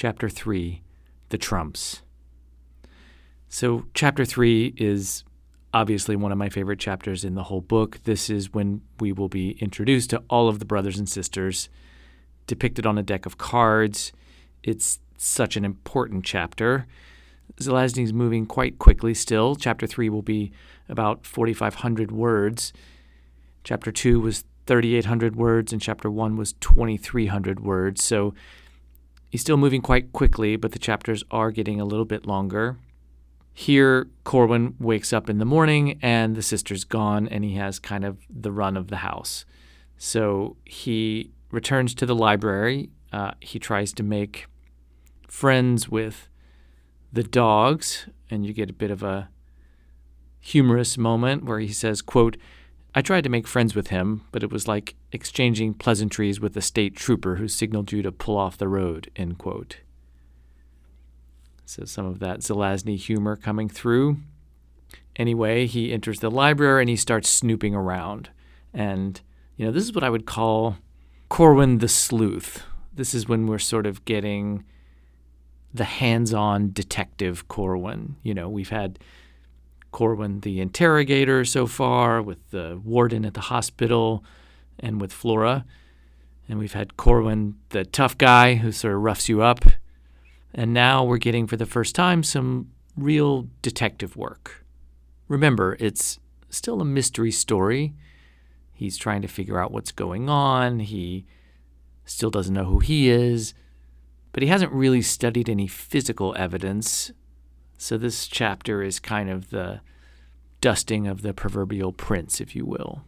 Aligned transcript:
Chapter 0.00 0.30
3 0.30 0.80
The 1.28 1.36
Trumps. 1.36 2.00
So, 3.50 3.84
Chapter 3.92 4.24
3 4.24 4.72
is 4.78 5.24
obviously 5.74 6.16
one 6.16 6.32
of 6.32 6.38
my 6.38 6.48
favorite 6.48 6.78
chapters 6.78 7.22
in 7.22 7.34
the 7.34 7.42
whole 7.42 7.60
book. 7.60 8.02
This 8.04 8.30
is 8.30 8.50
when 8.54 8.80
we 8.98 9.12
will 9.12 9.28
be 9.28 9.58
introduced 9.60 10.08
to 10.08 10.22
all 10.30 10.48
of 10.48 10.58
the 10.58 10.64
brothers 10.64 10.98
and 10.98 11.06
sisters 11.06 11.68
depicted 12.46 12.86
on 12.86 12.96
a 12.96 13.02
deck 13.02 13.26
of 13.26 13.36
cards. 13.36 14.10
It's 14.62 15.00
such 15.18 15.58
an 15.58 15.66
important 15.66 16.24
chapter. 16.24 16.86
Zelazny's 17.60 18.14
moving 18.14 18.46
quite 18.46 18.78
quickly 18.78 19.12
still. 19.12 19.54
Chapter 19.54 19.86
3 19.86 20.08
will 20.08 20.22
be 20.22 20.50
about 20.88 21.26
4,500 21.26 22.10
words. 22.10 22.72
Chapter 23.64 23.92
2 23.92 24.18
was 24.18 24.44
3,800 24.66 25.36
words, 25.36 25.74
and 25.74 25.82
Chapter 25.82 26.10
1 26.10 26.38
was 26.38 26.54
2,300 26.54 27.60
words. 27.60 28.02
So 28.02 28.32
he's 29.30 29.40
still 29.40 29.56
moving 29.56 29.80
quite 29.80 30.12
quickly, 30.12 30.56
but 30.56 30.72
the 30.72 30.78
chapters 30.78 31.24
are 31.30 31.50
getting 31.50 31.80
a 31.80 31.84
little 31.84 32.04
bit 32.04 32.26
longer. 32.26 32.76
Here, 33.52 34.08
Corwin 34.24 34.74
wakes 34.78 35.12
up 35.12 35.28
in 35.30 35.38
the 35.38 35.44
morning 35.44 35.98
and 36.02 36.36
the 36.36 36.42
sister's 36.42 36.84
gone, 36.84 37.28
and 37.28 37.44
he 37.44 37.54
has 37.54 37.78
kind 37.78 38.04
of 38.04 38.18
the 38.28 38.52
run 38.52 38.76
of 38.76 38.88
the 38.88 38.98
house. 38.98 39.44
So 39.96 40.56
he 40.64 41.30
returns 41.50 41.94
to 41.96 42.06
the 42.06 42.14
library. 42.14 42.90
Uh, 43.12 43.32
he 43.40 43.58
tries 43.58 43.92
to 43.94 44.02
make 44.02 44.46
friends 45.26 45.88
with 45.88 46.28
the 47.12 47.22
dogs, 47.22 48.06
and 48.30 48.46
you 48.46 48.52
get 48.52 48.70
a 48.70 48.74
bit 48.74 48.90
of 48.90 49.02
a 49.02 49.28
humorous 50.40 50.96
moment 50.96 51.44
where 51.44 51.58
he 51.58 51.72
says, 51.72 52.00
quote, 52.00 52.36
I 52.94 53.02
tried 53.02 53.24
to 53.24 53.30
make 53.30 53.46
friends 53.46 53.74
with 53.74 53.88
him, 53.88 54.22
but 54.32 54.42
it 54.42 54.50
was 54.50 54.66
like 54.66 54.96
exchanging 55.12 55.74
pleasantries 55.74 56.40
with 56.40 56.56
a 56.56 56.62
state 56.62 56.96
trooper 56.96 57.36
who 57.36 57.46
signaled 57.46 57.92
you 57.92 58.02
to 58.02 58.10
pull 58.10 58.36
off 58.36 58.58
the 58.58 58.68
road, 58.68 59.10
end 59.14 59.38
quote. 59.38 59.78
So 61.64 61.84
some 61.84 62.06
of 62.06 62.18
that 62.18 62.40
Zelazny 62.40 62.96
humor 62.96 63.36
coming 63.36 63.68
through. 63.68 64.18
Anyway, 65.14 65.66
he 65.66 65.92
enters 65.92 66.18
the 66.18 66.30
library 66.30 66.82
and 66.82 66.90
he 66.90 66.96
starts 66.96 67.28
snooping 67.28 67.76
around. 67.76 68.30
And, 68.74 69.20
you 69.56 69.66
know, 69.66 69.70
this 69.70 69.84
is 69.84 69.92
what 69.92 70.02
I 70.02 70.10
would 70.10 70.26
call 70.26 70.78
Corwin 71.28 71.78
the 71.78 71.88
sleuth. 71.88 72.64
This 72.92 73.14
is 73.14 73.28
when 73.28 73.46
we're 73.46 73.58
sort 73.58 73.86
of 73.86 74.04
getting 74.04 74.64
the 75.72 75.84
hands 75.84 76.34
on 76.34 76.72
detective 76.72 77.46
Corwin. 77.46 78.16
You 78.24 78.34
know, 78.34 78.48
we've 78.48 78.70
had 78.70 78.98
Corwin 79.90 80.40
the 80.40 80.60
interrogator 80.60 81.44
so 81.44 81.66
far 81.66 82.22
with 82.22 82.50
the 82.50 82.80
warden 82.84 83.24
at 83.24 83.34
the 83.34 83.40
hospital 83.40 84.24
and 84.78 85.00
with 85.00 85.12
Flora. 85.12 85.64
And 86.48 86.58
we've 86.58 86.72
had 86.72 86.96
Corwin 86.96 87.56
the 87.70 87.84
tough 87.84 88.18
guy 88.18 88.54
who 88.54 88.72
sort 88.72 88.94
of 88.94 89.02
roughs 89.02 89.28
you 89.28 89.42
up. 89.42 89.64
And 90.52 90.74
now 90.74 91.04
we're 91.04 91.18
getting 91.18 91.46
for 91.46 91.56
the 91.56 91.66
first 91.66 91.94
time 91.94 92.22
some 92.22 92.70
real 92.96 93.48
detective 93.62 94.16
work. 94.16 94.64
Remember, 95.28 95.76
it's 95.78 96.18
still 96.48 96.80
a 96.80 96.84
mystery 96.84 97.30
story. 97.30 97.94
He's 98.72 98.96
trying 98.96 99.22
to 99.22 99.28
figure 99.28 99.60
out 99.60 99.70
what's 99.70 99.92
going 99.92 100.28
on. 100.28 100.80
He 100.80 101.24
still 102.04 102.30
doesn't 102.30 102.54
know 102.54 102.64
who 102.64 102.80
he 102.80 103.08
is 103.08 103.54
but 104.32 104.42
he 104.42 104.48
hasn't 104.48 104.72
really 104.72 105.02
studied 105.02 105.48
any 105.48 105.66
physical 105.66 106.34
evidence. 106.38 107.12
So 107.80 107.96
this 107.96 108.28
chapter 108.28 108.82
is 108.82 109.00
kind 109.00 109.30
of 109.30 109.48
the 109.48 109.80
dusting 110.60 111.06
of 111.06 111.22
the 111.22 111.32
proverbial 111.32 111.92
prince, 111.92 112.38
if 112.38 112.54
you 112.54 112.66
will. 112.66 113.04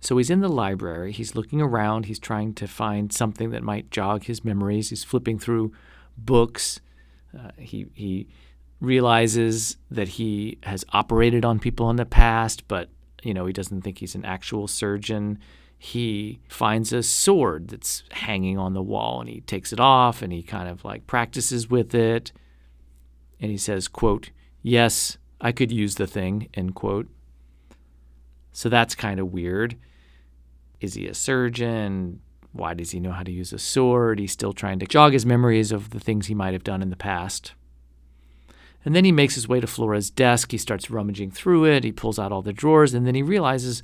So 0.00 0.18
he's 0.18 0.28
in 0.28 0.40
the 0.40 0.48
library, 0.48 1.10
he's 1.10 1.34
looking 1.34 1.62
around, 1.62 2.04
he's 2.04 2.18
trying 2.18 2.52
to 2.54 2.68
find 2.68 3.10
something 3.10 3.48
that 3.50 3.62
might 3.62 3.90
jog 3.90 4.24
his 4.24 4.44
memories. 4.44 4.90
He's 4.90 5.04
flipping 5.04 5.38
through 5.38 5.72
books. 6.18 6.80
Uh, 7.34 7.52
he, 7.56 7.86
he 7.94 8.28
realizes 8.78 9.78
that 9.90 10.08
he 10.08 10.58
has 10.64 10.84
operated 10.92 11.42
on 11.42 11.58
people 11.58 11.88
in 11.88 11.96
the 11.96 12.04
past, 12.04 12.68
but 12.68 12.90
you 13.22 13.32
know, 13.32 13.46
he 13.46 13.54
doesn't 13.54 13.80
think 13.80 13.98
he's 13.98 14.14
an 14.14 14.26
actual 14.26 14.68
surgeon 14.68 15.38
he 15.82 16.38
finds 16.46 16.92
a 16.92 17.02
sword 17.02 17.68
that's 17.68 18.02
hanging 18.10 18.58
on 18.58 18.74
the 18.74 18.82
wall 18.82 19.18
and 19.18 19.30
he 19.30 19.40
takes 19.40 19.72
it 19.72 19.80
off 19.80 20.20
and 20.20 20.30
he 20.30 20.42
kind 20.42 20.68
of 20.68 20.84
like 20.84 21.06
practices 21.06 21.70
with 21.70 21.94
it 21.94 22.32
and 23.40 23.50
he 23.50 23.56
says 23.56 23.88
quote 23.88 24.30
yes 24.62 25.18
i 25.40 25.50
could 25.50 25.72
use 25.72 25.96
the 25.96 26.06
thing 26.06 26.48
end 26.54 26.74
quote. 26.74 27.08
So 28.52 28.68
that's 28.68 28.94
kind 28.94 29.20
of 29.20 29.32
weird. 29.32 29.76
Is 30.80 30.94
he 30.94 31.06
a 31.06 31.14
surgeon? 31.14 32.20
Why 32.52 32.74
does 32.74 32.90
he 32.90 33.00
know 33.00 33.12
how 33.12 33.22
to 33.22 33.30
use 33.30 33.52
a 33.52 33.58
sword? 33.58 34.18
He's 34.18 34.32
still 34.32 34.52
trying 34.52 34.80
to 34.80 34.86
jog 34.86 35.12
his 35.12 35.24
memories 35.24 35.70
of 35.72 35.90
the 35.90 36.00
things 36.00 36.26
he 36.26 36.34
might 36.34 36.52
have 36.52 36.64
done 36.64 36.82
in 36.82 36.90
the 36.90 36.96
past. 36.96 37.52
And 38.84 38.96
then 38.96 39.04
he 39.04 39.12
makes 39.12 39.34
his 39.34 39.46
way 39.46 39.60
to 39.60 39.66
flora's 39.66 40.10
desk. 40.10 40.50
He 40.52 40.58
starts 40.58 40.90
rummaging 40.90 41.30
through 41.30 41.66
it. 41.66 41.84
He 41.84 41.92
pulls 41.92 42.18
out 42.18 42.32
all 42.32 42.42
the 42.42 42.52
drawers. 42.52 42.94
And 42.94 43.06
then 43.06 43.14
he 43.14 43.22
realizes 43.22 43.82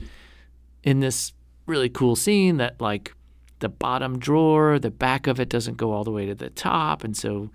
in 0.82 1.00
this 1.00 1.32
really 1.66 1.88
cool 1.88 2.16
scene 2.16 2.56
that 2.56 2.80
like 2.80 3.14
the 3.60 3.68
bottom 3.68 4.18
drawer, 4.18 4.78
the 4.78 4.90
back 4.90 5.26
of 5.26 5.38
it 5.38 5.48
doesn't 5.48 5.76
go 5.76 5.92
all 5.92 6.04
the 6.04 6.10
way 6.10 6.26
to 6.26 6.34
the 6.34 6.50
top, 6.50 7.04
and 7.04 7.16
so 7.16 7.50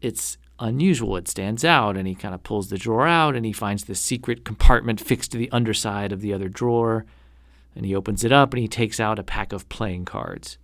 it's 0.00 0.36
unusual. 0.60 1.16
It 1.16 1.28
stands 1.28 1.64
out, 1.64 1.96
and 1.96 2.06
he 2.06 2.14
kind 2.14 2.34
of 2.34 2.42
pulls 2.42 2.68
the 2.68 2.78
drawer 2.78 3.06
out, 3.06 3.34
and 3.36 3.44
he 3.46 3.52
finds 3.52 3.84
the 3.84 3.94
secret 3.94 4.44
compartment 4.44 5.00
fixed 5.00 5.32
to 5.32 5.38
the 5.38 5.50
underside 5.50 6.12
of 6.12 6.20
the 6.20 6.32
other 6.32 6.48
drawer, 6.48 7.04
and 7.74 7.86
he 7.86 7.94
opens 7.94 8.24
it 8.24 8.32
up, 8.32 8.52
and 8.52 8.60
he 8.60 8.68
takes 8.68 8.98
out 8.98 9.18
a 9.18 9.22
pack 9.22 9.52
of 9.52 9.68
playing 9.68 10.04
cards. 10.04 10.58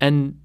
And 0.00 0.38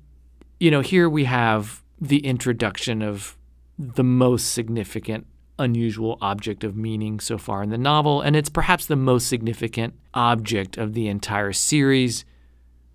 you 0.59 0.71
know, 0.71 0.79
here 0.79 1.09
we 1.09 1.25
have 1.25 1.83
the 1.99 2.25
introduction 2.25 3.01
of 3.01 3.37
the 3.77 4.03
most 4.03 4.53
significant 4.53 5.27
unusual 5.59 6.17
object 6.21 6.63
of 6.63 6.75
meaning 6.75 7.19
so 7.19 7.37
far 7.37 7.63
in 7.63 7.69
the 7.69 7.77
novel, 7.77 8.21
and 8.21 8.35
it's 8.35 8.49
perhaps 8.49 8.85
the 8.85 8.95
most 8.95 9.27
significant 9.27 9.93
object 10.13 10.77
of 10.77 10.93
the 10.93 11.07
entire 11.07 11.51
series 11.51 12.23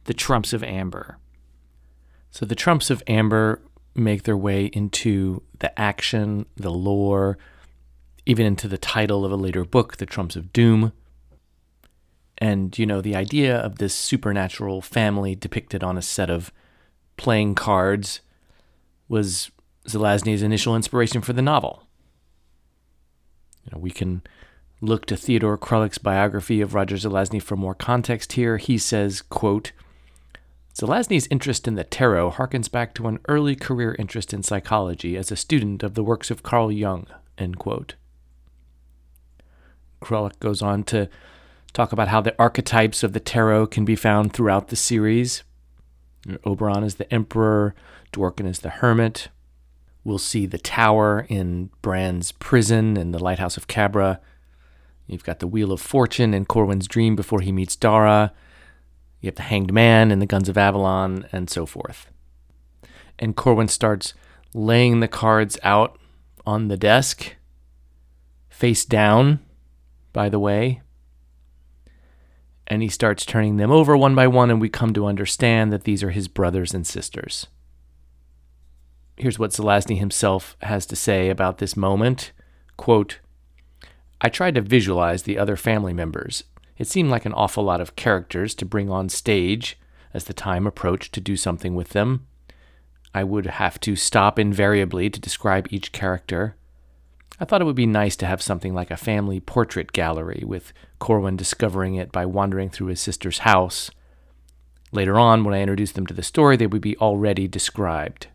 the 0.04 0.14
Trumps 0.14 0.54
of 0.54 0.64
Amber. 0.64 1.18
So, 2.30 2.46
the 2.46 2.54
Trumps 2.54 2.88
of 2.88 3.02
Amber 3.06 3.60
make 3.94 4.22
their 4.22 4.36
way 4.36 4.66
into 4.66 5.42
the 5.58 5.78
action, 5.78 6.46
the 6.56 6.70
lore, 6.70 7.38
even 8.26 8.46
into 8.46 8.68
the 8.68 8.78
title 8.78 9.24
of 9.24 9.32
a 9.32 9.36
later 9.36 9.64
book, 9.64 9.96
The 9.96 10.06
Trumps 10.06 10.36
of 10.36 10.52
Doom. 10.52 10.92
And, 12.38 12.78
you 12.78 12.86
know, 12.86 13.00
the 13.00 13.16
idea 13.16 13.56
of 13.56 13.78
this 13.78 13.94
supernatural 13.94 14.80
family 14.80 15.34
depicted 15.34 15.82
on 15.82 15.98
a 15.98 16.02
set 16.02 16.30
of 16.30 16.52
playing 17.16 17.54
cards 17.56 18.20
was 19.08 19.50
Zelazny's 19.86 20.42
initial 20.42 20.76
inspiration 20.76 21.20
for 21.20 21.32
the 21.32 21.42
novel. 21.42 21.82
You 23.64 23.72
know, 23.72 23.78
we 23.80 23.90
can 23.90 24.22
look 24.80 25.06
to 25.06 25.16
Theodore 25.16 25.58
Krulik's 25.58 25.98
biography 25.98 26.60
of 26.60 26.74
Roger 26.74 26.96
Zelazny 26.96 27.42
for 27.42 27.56
more 27.56 27.74
context 27.74 28.34
here. 28.34 28.58
He 28.58 28.78
says, 28.78 29.22
quote, 29.22 29.72
Zelazny's 30.78 31.26
interest 31.28 31.66
in 31.66 31.74
the 31.74 31.82
tarot 31.82 32.32
harkens 32.32 32.70
back 32.70 32.94
to 32.94 33.08
an 33.08 33.18
early 33.26 33.56
career 33.56 33.96
interest 33.98 34.32
in 34.32 34.44
psychology 34.44 35.16
as 35.16 35.32
a 35.32 35.36
student 35.36 35.82
of 35.82 35.94
the 35.94 36.04
works 36.04 36.30
of 36.30 36.44
Carl 36.44 36.70
Jung, 36.70 37.06
end 37.36 37.58
quote. 37.58 37.96
Goes 40.38 40.62
on 40.62 40.84
to 40.84 41.08
talk 41.72 41.92
about 41.92 42.08
how 42.08 42.20
the 42.20 42.36
archetypes 42.38 43.02
of 43.02 43.12
the 43.12 43.18
tarot 43.18 43.66
can 43.66 43.84
be 43.84 43.96
found 43.96 44.32
throughout 44.32 44.68
the 44.68 44.76
series. 44.76 45.42
Oberon 46.44 46.84
is 46.84 46.94
the 46.94 47.12
emperor, 47.12 47.74
Dworkin 48.12 48.46
is 48.46 48.60
the 48.60 48.70
hermit, 48.70 49.28
We'll 50.04 50.18
see 50.18 50.46
the 50.46 50.58
tower 50.58 51.26
in 51.28 51.70
Bran's 51.82 52.32
prison 52.32 52.96
and 52.96 53.12
the 53.12 53.18
lighthouse 53.18 53.56
of 53.56 53.66
Cabra. 53.66 54.20
You've 55.06 55.24
got 55.24 55.40
the 55.40 55.46
Wheel 55.46 55.72
of 55.72 55.82
Fortune 55.82 56.32
in 56.32 56.46
Corwin's 56.46 56.88
dream 56.88 57.14
before 57.14 57.40
he 57.40 57.52
meets 57.52 57.76
Dara. 57.76 58.32
You 59.20 59.28
have 59.28 59.36
the 59.36 59.42
Hanged 59.42 59.72
Man 59.72 60.10
and 60.10 60.22
the 60.22 60.26
Guns 60.26 60.48
of 60.48 60.58
Avalon, 60.58 61.26
and 61.32 61.50
so 61.50 61.66
forth. 61.66 62.06
And 63.18 63.36
Corwin 63.36 63.68
starts 63.68 64.14
laying 64.54 65.00
the 65.00 65.08
cards 65.08 65.58
out 65.62 65.98
on 66.46 66.68
the 66.68 66.76
desk, 66.76 67.36
face 68.48 68.84
down, 68.84 69.40
by 70.12 70.28
the 70.28 70.38
way. 70.38 70.82
And 72.66 72.82
he 72.82 72.88
starts 72.88 73.26
turning 73.26 73.56
them 73.56 73.70
over 73.70 73.96
one 73.96 74.14
by 74.14 74.26
one, 74.26 74.50
and 74.50 74.60
we 74.60 74.68
come 74.68 74.92
to 74.94 75.06
understand 75.06 75.72
that 75.72 75.84
these 75.84 76.02
are 76.02 76.10
his 76.10 76.28
brothers 76.28 76.74
and 76.74 76.86
sisters 76.86 77.48
here's 79.18 79.38
what 79.38 79.50
Zelazny 79.50 79.98
himself 79.98 80.56
has 80.62 80.86
to 80.86 80.96
say 80.96 81.28
about 81.28 81.58
this 81.58 81.76
moment. 81.76 82.32
Quote, 82.76 83.18
I 84.20 84.28
tried 84.28 84.54
to 84.54 84.60
visualize 84.60 85.24
the 85.24 85.38
other 85.38 85.56
family 85.56 85.92
members. 85.92 86.44
It 86.78 86.86
seemed 86.86 87.10
like 87.10 87.26
an 87.26 87.34
awful 87.34 87.64
lot 87.64 87.80
of 87.80 87.96
characters 87.96 88.54
to 88.54 88.64
bring 88.64 88.88
on 88.88 89.08
stage 89.08 89.78
as 90.14 90.24
the 90.24 90.32
time 90.32 90.66
approached 90.66 91.12
to 91.14 91.20
do 91.20 91.36
something 91.36 91.74
with 91.74 91.90
them. 91.90 92.26
I 93.14 93.24
would 93.24 93.46
have 93.46 93.80
to 93.80 93.96
stop 93.96 94.38
invariably 94.38 95.10
to 95.10 95.20
describe 95.20 95.66
each 95.70 95.92
character. 95.92 96.54
I 97.40 97.44
thought 97.44 97.60
it 97.60 97.64
would 97.64 97.76
be 97.76 97.86
nice 97.86 98.16
to 98.16 98.26
have 98.26 98.42
something 98.42 98.74
like 98.74 98.90
a 98.90 98.96
family 98.96 99.40
portrait 99.40 99.92
gallery, 99.92 100.42
with 100.46 100.72
Corwin 100.98 101.36
discovering 101.36 101.94
it 101.94 102.12
by 102.12 102.26
wandering 102.26 102.68
through 102.68 102.88
his 102.88 103.00
sister's 103.00 103.38
house. 103.38 103.90
later 104.90 105.18
on, 105.18 105.44
when 105.44 105.54
I 105.54 105.60
introduced 105.60 105.96
them 105.96 106.06
to 106.06 106.14
the 106.14 106.22
story, 106.22 106.56
they 106.56 106.66
would 106.66 106.80
be 106.80 106.96
already 106.96 107.46
described. 107.46 108.28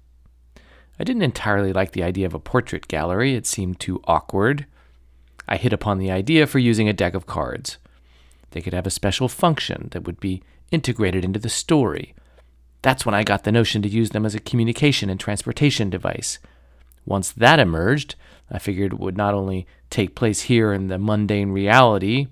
I 1.00 1.04
didn't 1.04 1.24
entirely 1.24 1.74
like 1.74 1.92
the 1.92 2.04
idea 2.04 2.28
of 2.28 2.36
a 2.36 2.40
portrait 2.40 2.88
gallery, 2.88 3.34
it 3.34 3.48
seemed 3.48 3.80
too 3.80 4.02
awkward. 4.04 4.68
I 5.48 5.58
hit 5.58 5.74
upon 5.74 5.98
the 5.98 6.12
idea 6.12 6.46
for 6.46 6.60
using 6.60 6.88
a 6.88 6.94
deck 6.94 7.16
of 7.16 7.26
cards. 7.26 7.78
They 8.54 8.62
could 8.62 8.74
have 8.74 8.88
a 8.88 8.92
special 8.92 9.28
function 9.28 9.90
that 9.92 10.04
would 10.06 10.20
be 10.20 10.42
integrated 10.72 11.26
into 11.26 11.40
the 11.40 11.50
story. 11.50 12.14
That's 12.84 13.06
when 13.06 13.16
I 13.16 13.24
got 13.24 13.44
the 13.44 13.52
notion 13.52 13.82
to 13.82 13.90
use 13.90 14.12
them 14.12 14.26
as 14.26 14.36
a 14.36 14.40
communication 14.40 15.10
and 15.10 15.20
transportation 15.20 15.90
device. 15.90 16.40
Once 17.06 17.32
that 17.32 17.60
emerged, 17.60 18.16
I 18.52 18.60
figured 18.60 18.94
it 18.94 19.00
would 19.00 19.18
not 19.18 19.34
only 19.34 19.66
take 19.90 20.16
place 20.16 20.44
here 20.44 20.72
in 20.72 20.88
the 20.88 21.00
mundane 21.00 21.52
reality, 21.52 22.28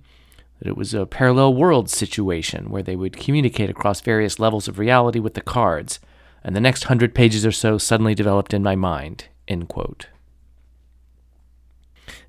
that 0.60 0.68
it 0.68 0.78
was 0.78 0.94
a 0.94 1.08
parallel 1.08 1.56
world 1.56 1.90
situation 1.90 2.70
where 2.70 2.84
they 2.84 2.96
would 2.96 3.18
communicate 3.18 3.70
across 3.70 4.00
various 4.00 4.40
levels 4.40 4.68
of 4.68 4.78
reality 4.78 5.20
with 5.20 5.34
the 5.34 5.42
cards, 5.42 6.00
and 6.44 6.56
the 6.56 6.62
next 6.62 6.84
hundred 6.84 7.16
pages 7.16 7.46
or 7.46 7.52
so 7.52 7.78
suddenly 7.78 8.14
developed 8.14 8.54
in 8.54 8.62
my 8.62 8.76
mind. 8.76 9.26
End 9.48 9.68
quote. 9.68 10.08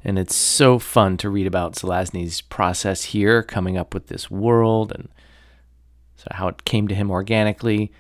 And 0.05 0.19
it's 0.19 0.34
so 0.34 0.79
fun 0.79 1.17
to 1.19 1.31
read 1.31 1.46
about 1.46 1.75
Zelazny's 1.75 2.40
process 2.40 3.05
here, 3.05 3.43
coming 3.43 3.76
up 3.76 3.94
with 3.94 4.08
this 4.08 4.31
world 4.31 4.93
and 4.93 5.08
so 6.17 6.29
how 6.31 6.49
it 6.49 6.64
came 6.64 6.87
to 6.87 6.94
him 6.94 7.11
organically, 7.11 7.90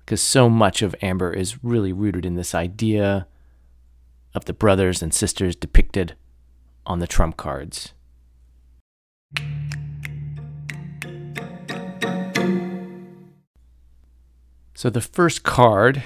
because 0.00 0.20
so 0.20 0.50
much 0.50 0.82
of 0.82 0.94
Amber 1.00 1.32
is 1.32 1.64
really 1.64 1.92
rooted 1.92 2.26
in 2.26 2.34
this 2.34 2.54
idea 2.54 3.26
of 4.34 4.44
the 4.44 4.52
brothers 4.52 5.02
and 5.02 5.14
sisters 5.14 5.56
depicted 5.56 6.14
on 6.84 6.98
the 6.98 7.06
trump 7.06 7.36
cards. 7.38 7.94
So 14.74 14.90
the 14.90 15.00
first 15.00 15.42
card 15.42 16.02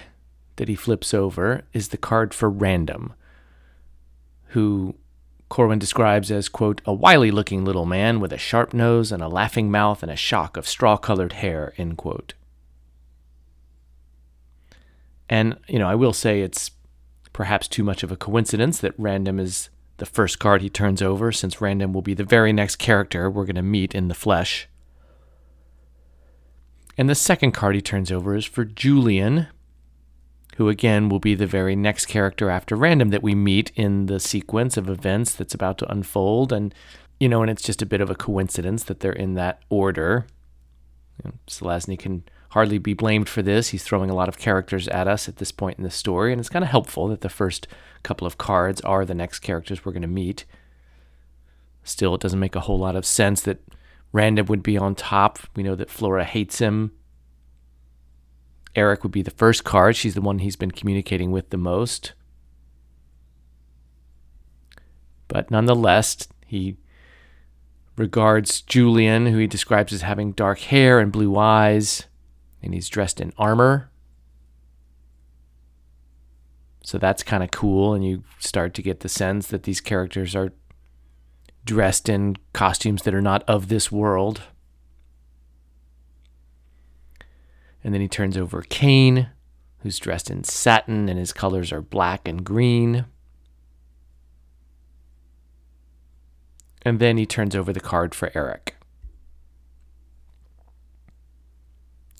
that 0.56 0.68
he 0.68 0.74
flips 0.74 1.12
over 1.12 1.62
is 1.72 1.88
the 1.88 1.96
card 1.96 2.32
for 2.32 2.48
Random, 2.48 3.14
who 4.52 4.94
Corwin 5.48 5.78
describes 5.78 6.30
as, 6.30 6.48
quote, 6.48 6.80
a 6.86 6.94
wily 6.94 7.30
looking 7.30 7.64
little 7.64 7.84
man 7.84 8.20
with 8.20 8.32
a 8.32 8.38
sharp 8.38 8.72
nose 8.72 9.12
and 9.12 9.22
a 9.22 9.28
laughing 9.28 9.70
mouth 9.70 10.02
and 10.02 10.10
a 10.10 10.16
shock 10.16 10.56
of 10.56 10.66
straw 10.66 10.96
colored 10.96 11.34
hair, 11.34 11.74
end 11.76 11.98
quote. 11.98 12.34
And, 15.28 15.58
you 15.68 15.78
know, 15.78 15.88
I 15.88 15.94
will 15.94 16.12
say 16.12 16.40
it's 16.40 16.70
perhaps 17.32 17.68
too 17.68 17.82
much 17.82 18.02
of 18.02 18.12
a 18.12 18.16
coincidence 18.16 18.78
that 18.80 18.94
Random 18.98 19.38
is 19.38 19.70
the 19.96 20.06
first 20.06 20.38
card 20.38 20.62
he 20.62 20.68
turns 20.68 21.00
over, 21.00 21.32
since 21.32 21.60
Random 21.60 21.92
will 21.92 22.02
be 22.02 22.14
the 22.14 22.24
very 22.24 22.52
next 22.52 22.76
character 22.76 23.30
we're 23.30 23.46
going 23.46 23.56
to 23.56 23.62
meet 23.62 23.94
in 23.94 24.08
the 24.08 24.14
flesh. 24.14 24.68
And 26.98 27.08
the 27.08 27.14
second 27.14 27.52
card 27.52 27.74
he 27.74 27.80
turns 27.80 28.12
over 28.12 28.34
is 28.34 28.44
for 28.44 28.64
Julian, 28.64 29.48
who 30.56 30.68
again 30.68 31.08
will 31.08 31.18
be 31.18 31.34
the 31.34 31.46
very 31.46 31.74
next 31.74 32.06
character 32.06 32.50
after 32.50 32.76
random 32.76 33.10
that 33.10 33.22
we 33.22 33.34
meet 33.34 33.72
in 33.74 34.06
the 34.06 34.20
sequence 34.20 34.76
of 34.76 34.88
events 34.88 35.34
that's 35.34 35.54
about 35.54 35.78
to 35.78 35.90
unfold. 35.90 36.52
And, 36.52 36.74
you 37.18 37.28
know, 37.28 37.42
and 37.42 37.50
it's 37.50 37.62
just 37.62 37.82
a 37.82 37.86
bit 37.86 38.00
of 38.00 38.10
a 38.10 38.14
coincidence 38.14 38.84
that 38.84 39.00
they're 39.00 39.12
in 39.12 39.34
that 39.34 39.60
order. 39.68 40.26
You 41.22 41.30
know, 41.30 41.96
can 41.96 42.24
hardly 42.50 42.78
be 42.78 42.94
blamed 42.94 43.28
for 43.28 43.42
this. 43.42 43.68
He's 43.68 43.84
throwing 43.84 44.10
a 44.10 44.14
lot 44.14 44.28
of 44.28 44.38
characters 44.38 44.88
at 44.88 45.08
us 45.08 45.28
at 45.28 45.36
this 45.36 45.52
point 45.52 45.78
in 45.78 45.84
the 45.84 45.90
story, 45.90 46.32
and 46.32 46.40
it's 46.40 46.50
kind 46.50 46.64
of 46.64 46.70
helpful 46.70 47.08
that 47.08 47.22
the 47.22 47.28
first 47.28 47.66
couple 48.02 48.26
of 48.26 48.38
cards 48.38 48.80
are 48.82 49.04
the 49.04 49.14
next 49.14 49.38
characters 49.38 49.84
we're 49.84 49.92
going 49.92 50.02
to 50.02 50.08
meet. 50.08 50.44
Still, 51.82 52.14
it 52.14 52.20
doesn't 52.20 52.38
make 52.38 52.54
a 52.54 52.60
whole 52.60 52.78
lot 52.78 52.94
of 52.94 53.06
sense 53.06 53.40
that 53.42 53.60
Random 54.12 54.46
would 54.46 54.62
be 54.62 54.76
on 54.76 54.94
top. 54.94 55.38
We 55.56 55.62
know 55.62 55.74
that 55.74 55.90
Flora 55.90 56.24
hates 56.24 56.58
him. 56.58 56.92
Eric 58.74 59.02
would 59.02 59.12
be 59.12 59.22
the 59.22 59.30
first 59.30 59.64
card. 59.64 59.96
She's 59.96 60.14
the 60.14 60.20
one 60.20 60.38
he's 60.38 60.56
been 60.56 60.70
communicating 60.70 61.30
with 61.30 61.50
the 61.50 61.56
most. 61.56 62.12
But 65.28 65.50
nonetheless, 65.50 66.28
he 66.46 66.76
regards 67.96 68.62
Julian, 68.62 69.26
who 69.26 69.38
he 69.38 69.46
describes 69.46 69.92
as 69.92 70.02
having 70.02 70.32
dark 70.32 70.58
hair 70.60 70.98
and 70.98 71.12
blue 71.12 71.36
eyes, 71.36 72.06
and 72.62 72.74
he's 72.74 72.88
dressed 72.88 73.20
in 73.20 73.32
armor. 73.36 73.90
So 76.84 76.98
that's 76.98 77.22
kind 77.22 77.42
of 77.42 77.50
cool, 77.50 77.94
and 77.94 78.04
you 78.04 78.24
start 78.38 78.74
to 78.74 78.82
get 78.82 79.00
the 79.00 79.08
sense 79.08 79.46
that 79.48 79.62
these 79.62 79.80
characters 79.80 80.34
are 80.34 80.52
dressed 81.64 82.08
in 82.08 82.36
costumes 82.52 83.02
that 83.02 83.14
are 83.14 83.22
not 83.22 83.44
of 83.48 83.68
this 83.68 83.92
world. 83.92 84.42
And 87.84 87.92
then 87.92 88.00
he 88.00 88.08
turns 88.08 88.36
over 88.36 88.62
Caine, 88.62 89.28
who's 89.78 89.98
dressed 89.98 90.30
in 90.30 90.44
satin 90.44 91.08
and 91.08 91.18
his 91.18 91.32
colors 91.32 91.72
are 91.72 91.82
black 91.82 92.28
and 92.28 92.44
green. 92.44 93.06
And 96.82 96.98
then 96.98 97.16
he 97.16 97.26
turns 97.26 97.54
over 97.54 97.72
the 97.72 97.80
card 97.80 98.14
for 98.14 98.30
Eric. 98.34 98.76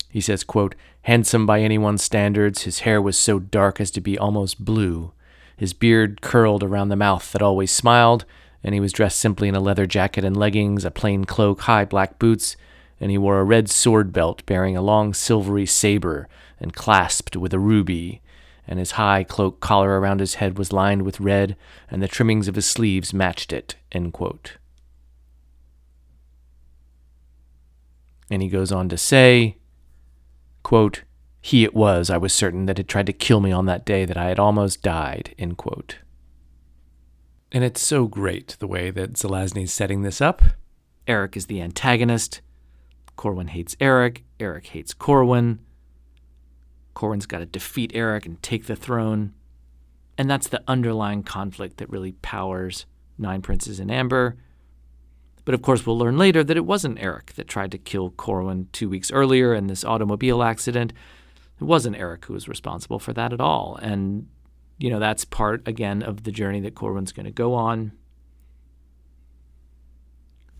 He 0.09 0.21
says, 0.21 0.43
quote, 0.43 0.75
Handsome 1.03 1.45
by 1.45 1.59
anyone's 1.59 2.03
standards, 2.03 2.61
his 2.61 2.79
hair 2.79 3.01
was 3.01 3.17
so 3.17 3.39
dark 3.39 3.81
as 3.81 3.91
to 3.91 4.01
be 4.01 4.17
almost 4.17 4.63
blue. 4.63 5.11
His 5.57 5.73
beard 5.73 6.21
curled 6.21 6.63
around 6.63 6.89
the 6.89 6.95
mouth 6.95 7.31
that 7.31 7.41
always 7.41 7.71
smiled, 7.71 8.23
and 8.63 8.73
he 8.73 8.79
was 8.79 8.93
dressed 8.93 9.19
simply 9.19 9.47
in 9.47 9.55
a 9.55 9.59
leather 9.59 9.85
jacket 9.85 10.23
and 10.23 10.37
leggings, 10.37 10.85
a 10.85 10.91
plain 10.91 11.25
cloak, 11.25 11.61
high 11.61 11.83
black 11.83 12.19
boots, 12.19 12.55
and 13.03 13.11
he 13.11 13.17
wore 13.17 13.41
a 13.41 13.43
red 13.43 13.69
sword 13.69 14.13
belt 14.13 14.45
bearing 14.45 14.77
a 14.77 14.81
long 14.81 15.13
silvery 15.13 15.65
saber 15.65 16.29
and 16.57 16.73
clasped 16.73 17.35
with 17.35 17.53
a 17.53 17.59
ruby, 17.59 18.21
and 18.65 18.79
his 18.79 18.91
high 18.91 19.25
cloak 19.25 19.59
collar 19.59 19.99
around 19.99 20.21
his 20.21 20.35
head 20.35 20.57
was 20.57 20.71
lined 20.71 21.01
with 21.01 21.19
red, 21.19 21.57
and 21.91 22.01
the 22.01 22.07
trimmings 22.07 22.47
of 22.47 22.55
his 22.55 22.65
sleeves 22.65 23.13
matched 23.13 23.51
it. 23.51 23.75
And 28.31 28.41
he 28.41 28.47
goes 28.47 28.71
on 28.71 28.87
to 28.87 28.97
say, 28.97 29.57
quote, 30.63 31.03
He 31.41 31.65
it 31.65 31.75
was, 31.75 32.09
I 32.09 32.15
was 32.15 32.31
certain, 32.31 32.67
that 32.67 32.77
had 32.77 32.87
tried 32.87 33.07
to 33.07 33.13
kill 33.13 33.41
me 33.41 33.51
on 33.51 33.65
that 33.65 33.85
day 33.85 34.05
that 34.05 34.15
I 34.15 34.29
had 34.29 34.39
almost 34.39 34.81
died. 34.81 35.35
End 35.37 35.57
quote. 35.57 35.97
And 37.51 37.65
it's 37.65 37.81
so 37.81 38.07
great 38.07 38.55
the 38.59 38.67
way 38.67 38.91
that 38.91 39.15
Zelazny's 39.15 39.73
setting 39.73 40.03
this 40.03 40.21
up. 40.21 40.41
Eric 41.05 41.35
is 41.35 41.47
the 41.47 41.61
antagonist. 41.61 42.39
Corwin 43.15 43.47
hates 43.47 43.75
Eric. 43.79 44.23
Eric 44.39 44.67
hates 44.67 44.93
Corwin. 44.93 45.59
Corwin's 46.93 47.25
got 47.25 47.39
to 47.39 47.45
defeat 47.45 47.91
Eric 47.93 48.25
and 48.25 48.41
take 48.41 48.65
the 48.65 48.75
throne. 48.75 49.33
And 50.17 50.29
that's 50.29 50.47
the 50.47 50.63
underlying 50.67 51.23
conflict 51.23 51.77
that 51.77 51.89
really 51.89 52.11
powers 52.13 52.85
Nine 53.17 53.41
Princes 53.41 53.79
in 53.79 53.89
Amber. 53.89 54.37
But 55.45 55.55
of 55.55 55.61
course, 55.61 55.85
we'll 55.85 55.97
learn 55.97 56.17
later 56.17 56.43
that 56.43 56.57
it 56.57 56.65
wasn't 56.65 57.01
Eric 57.01 57.33
that 57.33 57.47
tried 57.47 57.71
to 57.71 57.77
kill 57.77 58.11
Corwin 58.11 58.69
two 58.71 58.89
weeks 58.89 59.11
earlier 59.11 59.53
in 59.53 59.67
this 59.67 59.83
automobile 59.83 60.41
accident. 60.41 60.93
It 61.59 61.65
wasn't 61.65 61.97
Eric 61.97 62.25
who 62.25 62.33
was 62.33 62.47
responsible 62.47 62.99
for 62.99 63.13
that 63.13 63.33
at 63.33 63.41
all. 63.41 63.77
And, 63.81 64.27
you 64.77 64.89
know, 64.89 64.99
that's 64.99 65.25
part, 65.25 65.67
again, 65.67 66.01
of 66.01 66.23
the 66.23 66.31
journey 66.31 66.61
that 66.61 66.75
Corwin's 66.75 67.11
going 67.11 67.25
to 67.25 67.31
go 67.31 67.53
on. 67.53 67.91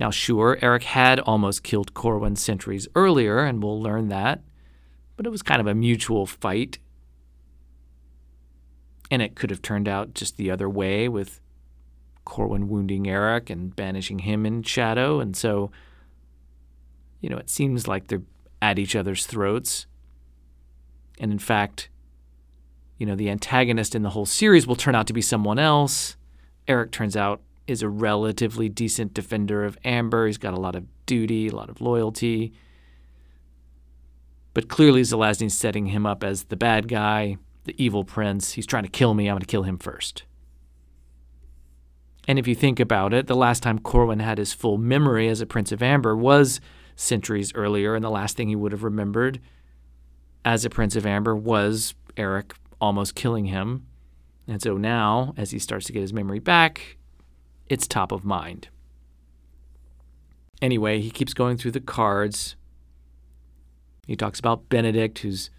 Now, 0.03 0.12
sure, 0.12 0.60
Eric 0.62 0.83
had 0.83 1.22
almost 1.22 1.63
killed 1.63 1.93
Corwin 1.93 2.36
centuries 2.36 2.89
earlier, 2.93 3.39
and 3.39 3.63
we'll 3.63 3.81
learn 3.81 4.10
that, 4.10 4.41
but 5.15 5.25
it 5.25 5.29
was 5.29 5.41
kind 5.41 5.62
of 5.62 5.67
a 5.67 5.74
mutual 5.74 6.25
fight. 6.25 6.77
And 9.10 9.22
it 9.22 9.36
could 9.36 9.50
have 9.50 9.62
turned 9.62 9.88
out 9.88 10.13
just 10.13 10.36
the 10.36 10.51
other 10.51 10.69
way 10.69 11.07
with 11.07 11.39
Corwin 12.25 12.67
wounding 12.67 13.07
Eric 13.07 13.50
and 13.50 13.74
banishing 13.74 14.19
him 14.19 14.45
in 14.45 14.63
shadow. 14.63 15.22
And 15.22 15.38
so, 15.38 15.72
you 17.22 17.29
know, 17.29 17.38
it 17.38 17.50
seems 17.50 17.88
like 17.88 18.07
they're 18.07 18.24
at 18.62 18.77
each 18.77 18.98
other's 18.98 19.25
throats. 19.25 19.86
And 21.17 21.31
in 21.31 21.39
fact, 21.39 21.88
you 22.98 23.05
know, 23.05 23.15
the 23.15 23.29
antagonist 23.29 23.95
in 23.95 24.01
the 24.01 24.10
whole 24.10 24.25
series 24.25 24.67
will 24.67 24.75
turn 24.75 24.95
out 24.95 25.07
to 25.07 25.13
be 25.13 25.22
someone 25.22 25.60
else. 25.60 26.17
Eric 26.67 26.91
turns 26.91 27.15
out 27.15 27.39
is 27.67 27.82
a 27.82 27.89
relatively 27.89 28.70
decent 28.70 29.13
defender 29.13 29.63
of 29.63 29.77
Amber. 29.84 30.27
He's 30.27 30.38
got 30.38 30.53
a 30.53 30.60
lot 30.60 30.75
of 30.75 30.86
duty, 31.05 31.48
a 31.48 31.55
lot 31.55 31.70
of 31.70 31.82
loyalty. 31.82 32.53
But 34.53 34.67
clearly, 34.67 35.01
Zelazny's 35.01 35.58
setting 35.58 35.88
him 35.88 36.05
up 36.05 36.24
as 36.24 36.43
the 36.46 36.55
bad 36.55 36.88
guy, 36.88 37.38
the 37.63 37.75
evil 37.84 38.03
prince. 38.03 38.53
He's 38.53 38.67
trying 38.67 38.84
to 38.84 38.89
kill 38.89 39.13
me. 39.13 39.27
I'm 39.27 39.36
going 39.36 39.41
to 39.41 39.48
kill 39.48 39.63
him 39.63 39.77
first. 39.77 40.24
And 42.27 42.39
if 42.39 42.48
you 42.48 42.55
think 42.55 42.79
about 42.79 43.13
it, 43.13 43.27
the 43.27 43.36
last 43.36 43.63
time 43.63 43.79
Corwin 43.79 44.20
had 44.20 44.38
his 44.38 44.53
full 44.53 44.77
memory 44.77 45.27
as 45.27 45.41
a 45.41 45.46
Prince 45.46 45.72
of 45.72 45.84
Amber 45.84 46.15
was 46.15 46.62
centuries 46.96 47.53
earlier, 47.53 47.96
and 47.96 48.03
the 48.03 48.10
last 48.10 48.38
thing 48.38 48.48
he 48.48 48.55
would 48.55 48.72
have 48.72 48.84
remembered 48.84 49.39
as 50.46 50.63
a 50.63 50.70
Prince 50.70 50.96
of 50.96 51.05
Amber 51.05 51.36
was 51.36 51.96
Eric 52.15 52.53
almost 52.79 53.15
killing 53.15 53.46
him. 53.46 53.88
And 54.48 54.62
so 54.62 54.77
now, 54.77 55.34
as 55.38 55.51
he 55.51 55.60
starts 55.60 55.86
to 55.88 55.93
get 55.93 56.01
his 56.01 56.13
memory 56.13 56.39
back, 56.39 56.98
it's 57.70 57.88
top 57.88 58.12
of 58.12 58.25
mind. 58.25 58.67
Anyway, 60.62 61.01
he 61.01 61.12
keeps 61.12 61.34
going 61.34 61.58
through 61.58 61.72
the 61.72 61.82
cards. 61.82 62.55
He 64.08 64.15
talks 64.15 64.39
about 64.39 64.70
Benedict, 64.70 65.20
who's, 65.20 65.50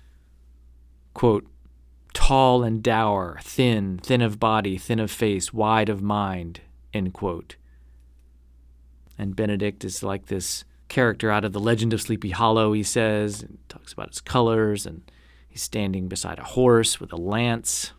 quote, 1.13 1.47
tall 2.15 2.63
and 2.63 2.83
dour, 2.83 3.39
thin, 3.43 3.99
thin 4.03 4.23
of 4.23 4.41
body, 4.41 4.79
thin 4.79 4.99
of 4.99 5.11
face, 5.11 5.53
wide 5.53 5.89
of 5.89 6.03
mind, 6.03 6.61
end 6.95 7.13
quote. 7.13 7.57
And 9.19 9.37
Benedict 9.37 9.85
is 9.85 10.03
like 10.03 10.27
this 10.27 10.65
character 10.89 11.31
out 11.31 11.45
of 11.45 11.53
the 11.53 11.61
legend 11.61 11.93
of 11.93 12.01
Sleepy 12.01 12.31
Hollow, 12.31 12.73
he 12.73 12.83
says, 12.83 13.43
and 13.43 13.59
talks 13.69 13.93
about 13.93 14.11
his 14.11 14.21
colors, 14.21 14.87
and 14.87 15.03
he's 15.49 15.63
standing 15.63 16.09
beside 16.09 16.39
a 16.39 16.45
horse 16.45 17.01
with 17.01 17.13
a 17.13 17.17
lance. 17.17 17.93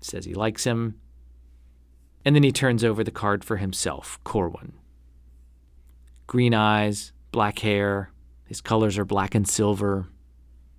says 0.00 0.24
he 0.24 0.34
likes 0.34 0.64
him. 0.64 1.00
And 2.28 2.36
then 2.36 2.42
he 2.42 2.52
turns 2.52 2.84
over 2.84 3.02
the 3.02 3.10
card 3.10 3.42
for 3.42 3.56
himself, 3.56 4.20
Corwin. 4.22 4.74
Green 6.26 6.52
eyes, 6.52 7.14
black 7.32 7.60
hair, 7.60 8.10
his 8.44 8.60
colors 8.60 8.98
are 8.98 9.06
black 9.06 9.34
and 9.34 9.48
silver. 9.48 10.08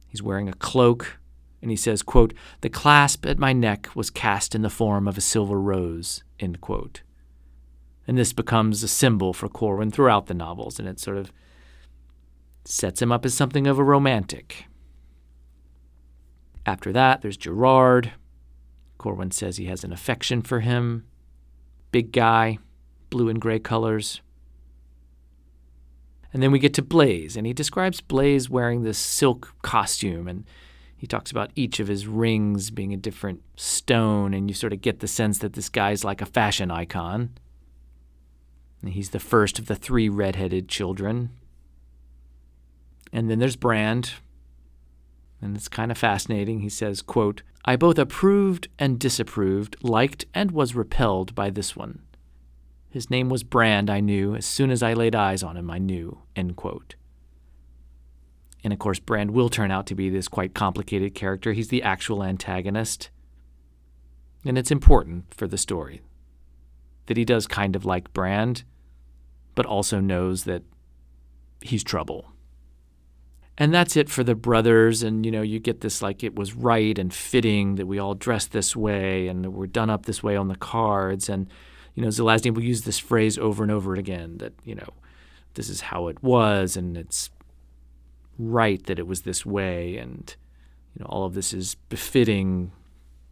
He's 0.05 0.21
wearing 0.21 0.47
a 0.47 0.53
cloak, 0.53 1.17
and 1.59 1.71
he 1.71 1.75
says, 1.75 2.03
quote, 2.03 2.35
The 2.61 2.69
clasp 2.69 3.25
at 3.25 3.39
my 3.39 3.51
neck 3.51 3.89
was 3.95 4.11
cast 4.11 4.53
in 4.53 4.61
the 4.61 4.69
form 4.69 5.07
of 5.07 5.17
a 5.17 5.21
silver 5.21 5.59
rose, 5.59 6.23
end 6.39 6.61
quote. 6.61 7.01
And 8.07 8.15
this 8.15 8.31
becomes 8.31 8.83
a 8.83 8.87
symbol 8.87 9.33
for 9.33 9.49
Corwin 9.49 9.89
throughout 9.89 10.27
the 10.27 10.35
novels, 10.35 10.77
and 10.77 10.87
it 10.87 10.99
sort 10.99 11.17
of 11.17 11.33
sets 12.63 13.01
him 13.01 13.11
up 13.11 13.25
as 13.25 13.33
something 13.33 13.65
of 13.65 13.79
a 13.79 13.83
romantic. 13.83 14.65
After 16.67 16.91
that, 16.91 17.23
there's 17.23 17.37
Gerard. 17.37 18.11
Corwin 18.99 19.31
says 19.31 19.57
he 19.57 19.65
has 19.65 19.83
an 19.83 19.91
affection 19.91 20.43
for 20.43 20.59
him. 20.59 21.05
Big 21.91 22.11
guy, 22.11 22.59
blue 23.09 23.29
and 23.29 23.41
gray 23.41 23.59
colors. 23.59 24.21
And 26.31 26.43
then 26.43 26.51
we 26.51 26.59
get 26.59 26.73
to 26.75 26.81
Bleys, 26.81 27.35
and 27.35 27.47
he 27.47 27.53
describes 27.53 28.01
Bleys 28.01 28.49
wearing 28.49 28.83
this 28.83 28.99
silk 28.99 29.55
costume, 29.63 30.27
and 30.27 30.45
he 30.95 31.07
talks 31.07 31.31
about 31.31 31.51
each 31.55 31.79
of 31.79 31.87
his 31.87 32.05
rings 32.05 32.69
being 32.69 32.93
a 32.93 32.97
different 32.97 33.41
stone, 33.55 34.33
and 34.33 34.49
you 34.49 34.53
sort 34.53 34.73
of 34.73 34.81
get 34.81 34.99
the 34.99 35.07
sense 35.07 35.39
that 35.39 35.53
this 35.53 35.69
guy's 35.69 36.03
like 36.03 36.21
a 36.21 36.27
fashion 36.27 36.69
icon. 36.69 37.31
And 38.81 38.93
he's 38.93 39.09
the 39.09 39.19
first 39.19 39.59
of 39.59 39.65
the 39.65 39.75
three 39.75 40.07
redheaded 40.07 40.69
children. 40.69 41.31
And 43.11 43.29
then 43.29 43.39
there's 43.39 43.55
Brand, 43.55 44.13
and 45.41 45.55
it's 45.55 45.67
kind 45.67 45.91
of 45.91 45.97
fascinating. 45.97 46.59
He 46.59 46.69
says, 46.69 47.01
quote, 47.01 47.43
I 47.65 47.75
both 47.75 47.97
approved 47.97 48.67
and 48.77 48.99
disapproved, 48.99 49.75
liked 49.81 50.25
and 50.33 50.51
was 50.51 50.75
repelled 50.75 51.35
by 51.35 51.49
this 51.49 51.75
one. 51.75 52.01
His 52.89 53.09
name 53.09 53.29
was 53.29 53.43
Brand, 53.43 53.89
I 53.89 53.99
knew. 53.99 54.35
As 54.35 54.45
soon 54.45 54.71
as 54.71 54.81
I 54.81 54.93
laid 54.93 55.15
eyes 55.15 55.43
on 55.43 55.57
him, 55.57 55.69
I 55.69 55.77
knew. 55.77 56.19
End 56.35 56.55
quote. 56.55 56.95
And 58.63 58.73
of 58.73 58.79
course, 58.79 58.99
Brand 58.99 59.31
will 59.31 59.49
turn 59.49 59.71
out 59.71 59.85
to 59.87 59.95
be 59.95 60.09
this 60.09 60.27
quite 60.27 60.53
complicated 60.53 61.13
character. 61.13 61.53
He's 61.53 61.69
the 61.69 61.83
actual 61.83 62.23
antagonist. 62.23 63.09
And 64.43 64.57
it's 64.57 64.71
important 64.71 65.33
for 65.33 65.47
the 65.47 65.57
story 65.57 66.01
that 67.05 67.17
he 67.17 67.25
does 67.25 67.47
kind 67.47 67.75
of 67.75 67.85
like 67.85 68.13
Brand, 68.13 68.63
but 69.55 69.65
also 69.65 69.99
knows 69.99 70.43
that 70.43 70.63
he's 71.61 71.83
trouble. 71.83 72.31
And 73.59 73.73
that's 73.73 73.97
it 73.97 74.09
for 74.09 74.23
the 74.23 74.35
brothers. 74.35 75.03
And, 75.03 75.25
you 75.25 75.31
know, 75.31 75.41
you 75.41 75.59
get 75.59 75.81
this 75.81 76.01
like 76.01 76.23
it 76.23 76.35
was 76.35 76.55
right 76.55 76.97
and 76.97 77.13
fitting 77.13 77.75
that 77.75 77.85
we 77.85 77.99
all 77.99 78.15
dressed 78.15 78.53
this 78.53 78.75
way 78.75 79.27
and 79.27 79.53
we're 79.53 79.67
done 79.67 79.89
up 79.89 80.05
this 80.05 80.23
way 80.23 80.37
on 80.37 80.47
the 80.47 80.55
cards. 80.55 81.27
And, 81.27 81.47
you 81.93 82.01
know, 82.01 82.07
Zelazny 82.07 82.53
will 82.53 82.63
use 82.63 82.83
this 82.83 82.97
phrase 82.97 83.37
over 83.37 83.61
and 83.61 83.71
over 83.71 83.95
again 83.95 84.37
that, 84.37 84.53
you 84.63 84.75
know, 84.75 84.93
this 85.55 85.69
is 85.69 85.81
how 85.81 86.07
it 86.07 86.23
was 86.23 86.77
and 86.77 86.95
it's 86.95 87.29
right 88.37 88.85
that 88.85 88.97
it 88.97 89.05
was 89.05 89.23
this 89.23 89.45
way 89.45 89.97
and 89.97 90.37
you 90.95 91.01
know 91.01 91.05
all 91.07 91.25
of 91.25 91.33
this 91.33 91.53
is 91.53 91.75
befitting 91.89 92.71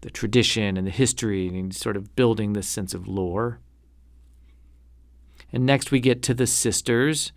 the 0.02 0.10
tradition 0.10 0.76
and 0.76 0.86
the 0.86 0.92
history 0.92 1.48
and 1.48 1.74
sort 1.74 1.96
of 1.96 2.16
building 2.16 2.54
this 2.54 2.68
sense 2.68 2.94
of 2.94 3.08
lore. 3.08 3.60
And 5.52 5.66
next 5.66 5.90
we 5.90 6.00
get 6.00 6.22
to 6.24 6.34
the 6.34 6.46
sisters. 6.46 7.32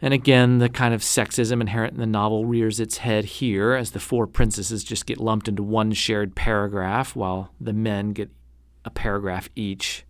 And 0.00 0.14
again, 0.14 0.58
the 0.58 0.68
kind 0.68 0.94
of 0.94 1.00
sexism 1.02 1.60
inherent 1.60 1.94
in 1.94 2.00
the 2.00 2.06
novel 2.06 2.46
rears 2.46 2.78
its 2.78 2.98
head 2.98 3.24
here 3.24 3.72
as 3.74 3.90
the 3.90 4.00
four 4.00 4.26
princesses 4.26 4.84
just 4.84 5.06
get 5.06 5.18
lumped 5.18 5.48
into 5.48 5.62
one 5.62 5.92
shared 5.92 6.36
paragraph 6.36 7.16
while 7.16 7.52
the 7.60 7.72
men 7.72 8.12
get 8.12 8.30
a 8.84 8.90
paragraph 8.90 9.48
each. 9.56 10.04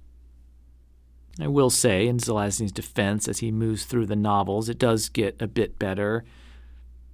I 1.40 1.47
will 1.47 1.71
say, 1.71 2.07
in 2.07 2.18
Zelazny's 2.18 2.73
defense, 2.73 3.28
as 3.28 3.38
he 3.38 3.50
moves 3.50 3.85
through 3.85 4.07
the 4.07 4.16
novels, 4.16 4.68
it 4.68 4.78
does 4.78 5.09
get 5.09 5.40
a 5.40 5.47
bit 5.47 5.78
better. 5.78 6.25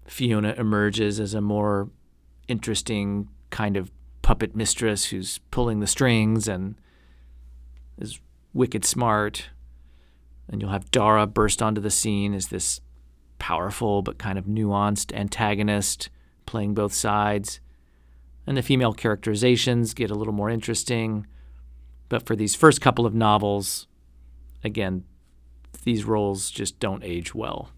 Fiona 0.06 0.54
emerges 0.56 1.20
as 1.20 1.34
a 1.34 1.40
more 1.40 1.90
interesting 2.48 3.28
kind 3.50 3.76
of 3.76 3.92
puppet 4.22 4.56
mistress 4.56 5.06
who's 5.06 5.38
pulling 5.50 5.80
the 5.80 5.86
strings 5.86 6.48
and 6.48 6.74
is 7.98 8.18
wicked 8.52 8.84
smart. 8.84 9.50
And 10.48 10.60
you'll 10.60 10.70
have 10.70 10.90
Dara 10.90 11.26
burst 11.26 11.62
onto 11.62 11.80
the 11.80 11.90
scene 11.90 12.34
as 12.34 12.48
this 12.48 12.80
powerful 13.38 14.02
but 14.02 14.18
kind 14.18 14.38
of 14.38 14.44
nuanced 14.44 15.14
antagonist 15.14 16.10
playing 16.46 16.74
both 16.74 16.92
sides. 16.92 17.60
And 18.46 18.56
the 18.56 18.62
female 18.62 18.92
characterizations 18.92 19.94
get 19.94 20.10
a 20.10 20.14
little 20.14 20.34
more 20.34 20.50
interesting. 20.50 21.26
But 22.08 22.26
for 22.26 22.36
these 22.36 22.54
first 22.54 22.80
couple 22.80 23.06
of 23.06 23.14
novels, 23.14 23.86
again, 24.62 25.04
these 25.84 26.04
roles 26.04 26.50
just 26.50 26.78
don't 26.78 27.02
age 27.02 27.34
well. 27.34 27.70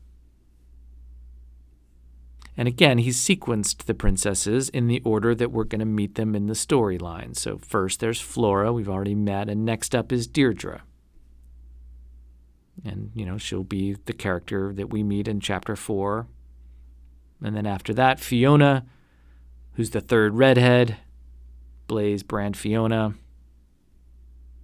And 2.57 2.67
again, 2.67 2.99
he's 2.99 3.19
sequenced 3.19 3.85
the 3.85 3.95
princesses 3.95 4.71
in 4.71 4.87
the 4.89 5.03
order 5.05 5.35
that 5.35 5.53
we're 5.53 5.65
going 5.65 5.81
to 5.81 5.85
meet 5.85 6.15
them 6.15 6.35
in 6.35 6.47
the 6.47 6.55
storyline. 6.55 7.37
So 7.37 7.59
first 7.59 8.01
there's 8.01 8.21
Flora, 8.21 8.73
we've 8.73 8.89
already 8.89 9.15
met, 9.15 9.49
and 9.49 9.65
next 9.65 9.95
up 9.95 10.11
is 10.11 10.27
Deirdre. 10.27 10.83
And, 12.85 13.11
you 13.15 13.25
know, 13.25 13.39
she'll 13.39 13.65
be 13.65 13.97
the 14.05 14.13
character 14.13 14.73
that 14.75 14.91
we 14.91 15.03
meet 15.03 15.29
in 15.29 15.41
chapter 15.41 15.77
four. 15.77 16.27
And 17.43 17.57
then 17.57 17.67
after 17.67 17.93
that, 17.95 18.21
Fiona, 18.21 18.87
who's 19.75 19.91
the 19.91 20.01
third 20.01 20.35
redhead, 20.35 20.97
Bleys, 21.87 22.23
Brand, 22.23 22.57
Fiona. 22.57 23.15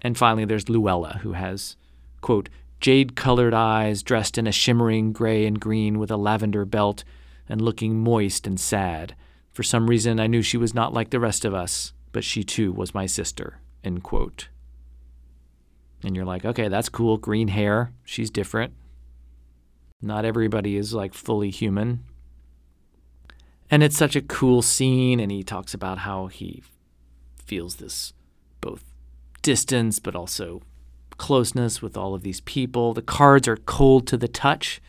And 0.01 0.19
finally, 0.19 0.45
there's 0.45 0.65
Llewella, 0.65 1.21
who 1.21 1.33
has 1.33 1.77
quote, 2.23 2.49
jade 2.81 3.15
colored 3.15 3.53
eyes 3.53 4.03
dressed 4.03 4.39
in 4.39 4.47
a 4.47 4.53
shimmering 4.53 5.13
gray 5.13 5.45
and 5.47 5.61
green 5.61 5.99
with 5.99 6.11
a 6.11 6.17
lavender 6.17 6.65
belt 6.65 7.05
and 7.49 7.61
looking 7.61 8.01
moist 8.01 8.47
and 8.47 8.59
sad. 8.59 9.15
For 9.53 9.63
some 9.63 9.89
reason, 9.89 10.19
I 10.19 10.27
knew 10.27 10.41
she 10.41 10.57
was 10.57 10.75
not 10.75 10.95
like 10.95 11.11
the 11.11 11.21
rest 11.21 11.45
of 11.45 11.53
us, 11.53 11.93
but 12.13 12.25
she 12.25 12.43
too 12.43 12.73
was 12.73 12.95
my 12.95 13.05
sister. 13.05 13.59
End 13.85 14.03
quote. 14.03 14.49
And 16.05 16.17
you're 16.17 16.25
like, 16.25 16.45
okay, 16.45 16.69
that's 16.69 16.89
cool. 16.89 17.17
Green 17.17 17.49
hair. 17.49 17.93
She's 18.05 18.31
different. 18.31 18.75
Not 20.01 20.25
everybody 20.25 20.77
is 20.77 20.93
like 20.93 21.15
fully 21.15 21.51
human. 21.51 22.05
And 23.71 23.83
it's 23.83 23.97
such 23.97 24.17
a 24.17 24.23
cool 24.23 24.63
scene. 24.63 25.21
And 25.21 25.31
he 25.31 25.43
talks 25.43 25.75
about 25.75 25.99
how 25.99 26.27
he 26.27 26.63
feels 27.45 27.77
this 27.77 28.13
both 28.61 28.85
distance, 29.43 29.99
but 29.99 30.17
also 30.17 30.63
closeness 31.19 31.81
with 31.81 31.97
all 31.97 32.15
of 32.15 32.23
these 32.23 32.41
people. 32.41 32.95
The 32.95 33.03
cards 33.03 33.47
are 33.47 33.57
cold 33.57 34.07
to 34.09 34.17
the 34.17 34.29
touch, 34.29 34.81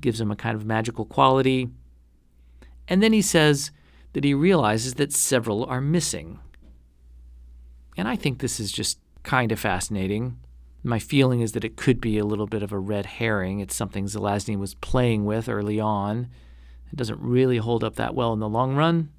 gives 0.00 0.18
them 0.18 0.30
a 0.30 0.36
kind 0.36 0.56
of 0.56 0.64
magical 0.64 1.04
quality. 1.04 1.68
And 2.88 3.02
then 3.02 3.12
he 3.12 3.22
says 3.22 3.70
that 4.14 4.24
he 4.24 4.32
realizes 4.32 4.94
that 4.94 5.12
several 5.12 5.64
are 5.64 5.80
missing. 5.80 6.38
And 7.96 8.08
I 8.08 8.16
think 8.16 8.38
this 8.38 8.58
is 8.58 8.72
just 8.72 8.98
kind 9.22 9.52
of 9.52 9.58
fascinating. 9.58 10.38
My 10.86 11.00
feeling 11.00 11.40
is 11.40 11.50
that 11.52 11.64
it 11.64 11.76
could 11.76 12.00
be 12.00 12.16
a 12.16 12.24
little 12.24 12.46
bit 12.46 12.62
of 12.62 12.70
a 12.70 12.78
red 12.78 13.06
herring. 13.06 13.58
It's 13.58 13.74
something 13.74 14.04
Zelazny 14.04 14.56
was 14.56 14.74
playing 14.74 15.24
with 15.24 15.48
early 15.48 15.80
on. 15.80 16.28
It 16.92 16.96
doesn't 16.96 17.18
really 17.18 17.56
hold 17.56 17.82
up 17.82 17.96
that 17.96 18.14
well 18.14 18.32
in 18.32 18.38
the 18.38 18.48
long 18.48 18.76
run. 18.76 19.10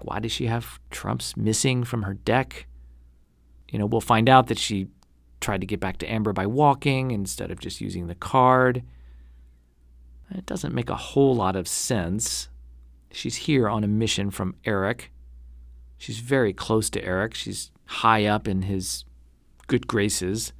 Why 0.00 0.18
does 0.18 0.32
she 0.32 0.46
have 0.46 0.80
trumps 0.90 1.36
missing 1.36 1.84
from 1.84 2.04
her 2.04 2.14
deck? 2.14 2.66
You 3.70 3.78
know, 3.78 3.84
we'll 3.84 4.00
find 4.00 4.30
out 4.30 4.46
that 4.46 4.58
she 4.58 4.86
tried 5.42 5.60
to 5.60 5.66
get 5.66 5.78
back 5.78 5.98
to 5.98 6.10
Amber 6.10 6.32
by 6.32 6.46
walking 6.46 7.10
instead 7.10 7.50
of 7.50 7.60
just 7.60 7.82
using 7.82 8.06
the 8.06 8.14
card. 8.14 8.82
It 10.30 10.46
doesn't 10.46 10.74
make 10.74 10.88
a 10.88 10.96
whole 10.96 11.36
lot 11.36 11.54
of 11.54 11.68
sense. 11.68 12.48
She's 13.10 13.36
here 13.36 13.68
on 13.68 13.84
a 13.84 13.88
mission 13.88 14.30
from 14.30 14.54
Eric. 14.64 15.12
She's 15.98 16.20
very 16.20 16.54
close 16.54 16.88
to 16.90 17.04
Eric. 17.04 17.34
She's 17.34 17.72
high 17.84 18.24
up 18.24 18.48
in 18.48 18.62
his 18.62 19.04
good 19.66 19.86
graces. 19.86 20.52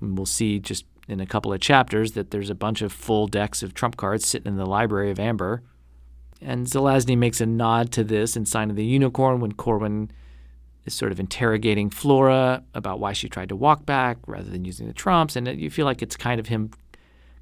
We'll 0.00 0.26
see 0.26 0.58
just 0.58 0.84
in 1.08 1.20
a 1.20 1.26
couple 1.26 1.52
of 1.52 1.60
chapters 1.60 2.12
that 2.12 2.30
there's 2.30 2.50
a 2.50 2.54
bunch 2.54 2.82
of 2.82 2.92
full 2.92 3.26
decks 3.26 3.62
of 3.62 3.74
trump 3.74 3.96
cards 3.96 4.26
sitting 4.26 4.52
in 4.52 4.56
the 4.56 4.66
library 4.66 5.10
of 5.10 5.18
Amber. 5.18 5.62
And 6.40 6.66
Zelazny 6.66 7.16
makes 7.16 7.40
a 7.40 7.46
nod 7.46 7.92
to 7.92 8.04
this 8.04 8.36
in 8.36 8.46
Sign 8.46 8.70
of 8.70 8.76
the 8.76 8.84
Unicorn 8.84 9.40
when 9.40 9.52
Corwin 9.52 10.10
is 10.84 10.94
sort 10.94 11.12
of 11.12 11.20
interrogating 11.20 11.90
Flora 11.90 12.64
about 12.74 12.98
why 12.98 13.12
she 13.12 13.28
tried 13.28 13.48
to 13.48 13.56
walk 13.56 13.86
back 13.86 14.18
rather 14.26 14.50
than 14.50 14.64
using 14.64 14.86
the 14.86 14.92
trumps. 14.92 15.36
And 15.36 15.46
you 15.60 15.70
feel 15.70 15.86
like 15.86 16.02
it's 16.02 16.16
kind 16.16 16.40
of 16.40 16.48
him 16.48 16.70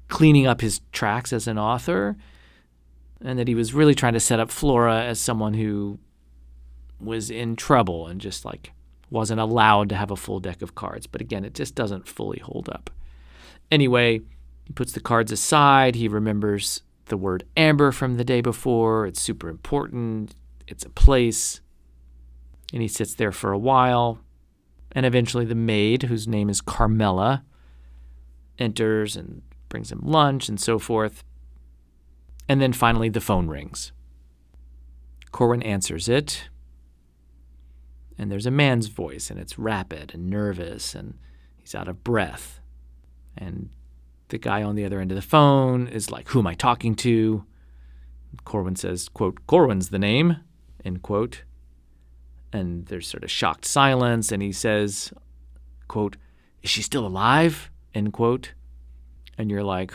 cleaning 0.07 0.45
up 0.45 0.61
his 0.61 0.81
tracks 0.91 1.33
as 1.33 1.47
an 1.47 1.57
author, 1.57 2.17
and 3.21 3.39
that 3.39 3.47
he 3.47 3.55
was 3.55 3.73
really 3.73 3.95
trying 3.95 4.13
to 4.13 4.19
set 4.19 4.39
up 4.39 4.51
Flora 4.51 5.03
as 5.03 5.19
someone 5.19 5.53
who 5.53 5.97
was 6.99 7.31
in 7.31 7.55
trouble 7.55 8.07
and 8.07 8.21
just 8.21 8.45
like 8.45 8.71
wasn't 9.11 9.39
allowed 9.39 9.89
to 9.89 9.95
have 9.95 10.09
a 10.09 10.15
full 10.15 10.39
deck 10.39 10.61
of 10.61 10.73
cards. 10.73 11.05
But 11.05 11.21
again, 11.21 11.45
it 11.45 11.53
just 11.53 11.75
doesn't 11.75 12.07
fully 12.07 12.39
hold 12.39 12.69
up. 12.69 12.89
Anyway, 13.69 14.21
he 14.63 14.73
puts 14.73 14.93
the 14.93 14.99
cards 14.99 15.31
aside. 15.31 15.95
He 15.95 16.07
remembers 16.07 16.81
the 17.05 17.17
word 17.17 17.43
amber 17.55 17.91
from 17.91 18.15
the 18.15 18.23
day 18.23 18.41
before. 18.41 19.05
It's 19.05 19.21
super 19.21 19.49
important. 19.49 20.33
It's 20.65 20.85
a 20.85 20.89
place. 20.89 21.61
And 22.73 22.81
he 22.81 22.87
sits 22.87 23.13
there 23.13 23.33
for 23.33 23.51
a 23.51 23.59
while. 23.59 24.19
And 24.93 25.05
eventually, 25.05 25.45
the 25.45 25.55
maid, 25.55 26.03
whose 26.03 26.27
name 26.27 26.49
is 26.49 26.61
Carmela, 26.61 27.43
enters 28.57 29.15
and 29.15 29.41
brings 29.69 29.91
him 29.91 30.01
lunch 30.03 30.49
and 30.49 30.59
so 30.59 30.79
forth. 30.79 31.23
And 32.47 32.61
then 32.61 32.73
finally, 32.73 33.09
the 33.09 33.21
phone 33.21 33.47
rings. 33.47 33.91
Corwin 35.31 35.63
answers 35.63 36.09
it. 36.09 36.49
And 38.21 38.31
there's 38.31 38.45
a 38.45 38.51
man's 38.51 38.85
voice, 38.85 39.31
and 39.31 39.39
it's 39.39 39.57
rapid 39.57 40.13
and 40.13 40.29
nervous, 40.29 40.93
and 40.93 41.17
he's 41.57 41.73
out 41.73 41.87
of 41.87 42.03
breath. 42.03 42.61
And 43.35 43.69
the 44.27 44.37
guy 44.37 44.61
on 44.61 44.75
the 44.75 44.85
other 44.85 44.99
end 44.99 45.11
of 45.11 45.15
the 45.15 45.23
phone 45.23 45.87
is 45.87 46.11
like, 46.11 46.29
Who 46.29 46.37
am 46.37 46.45
I 46.45 46.53
talking 46.53 46.93
to? 46.97 47.45
Corwin 48.43 48.75
says, 48.75 49.09
quote, 49.09 49.39
Corwin's 49.47 49.89
the 49.89 49.97
name, 49.97 50.37
end 50.85 51.01
quote. 51.01 51.45
And 52.53 52.85
there's 52.85 53.07
sort 53.07 53.23
of 53.23 53.31
shocked 53.31 53.65
silence, 53.65 54.31
and 54.31 54.43
he 54.43 54.51
says, 54.51 55.11
quote, 55.87 56.15
Is 56.61 56.69
she 56.69 56.83
still 56.83 57.07
alive? 57.07 57.71
End 57.95 58.13
quote. 58.13 58.53
And 59.35 59.49
you're 59.49 59.63
like, 59.63 59.93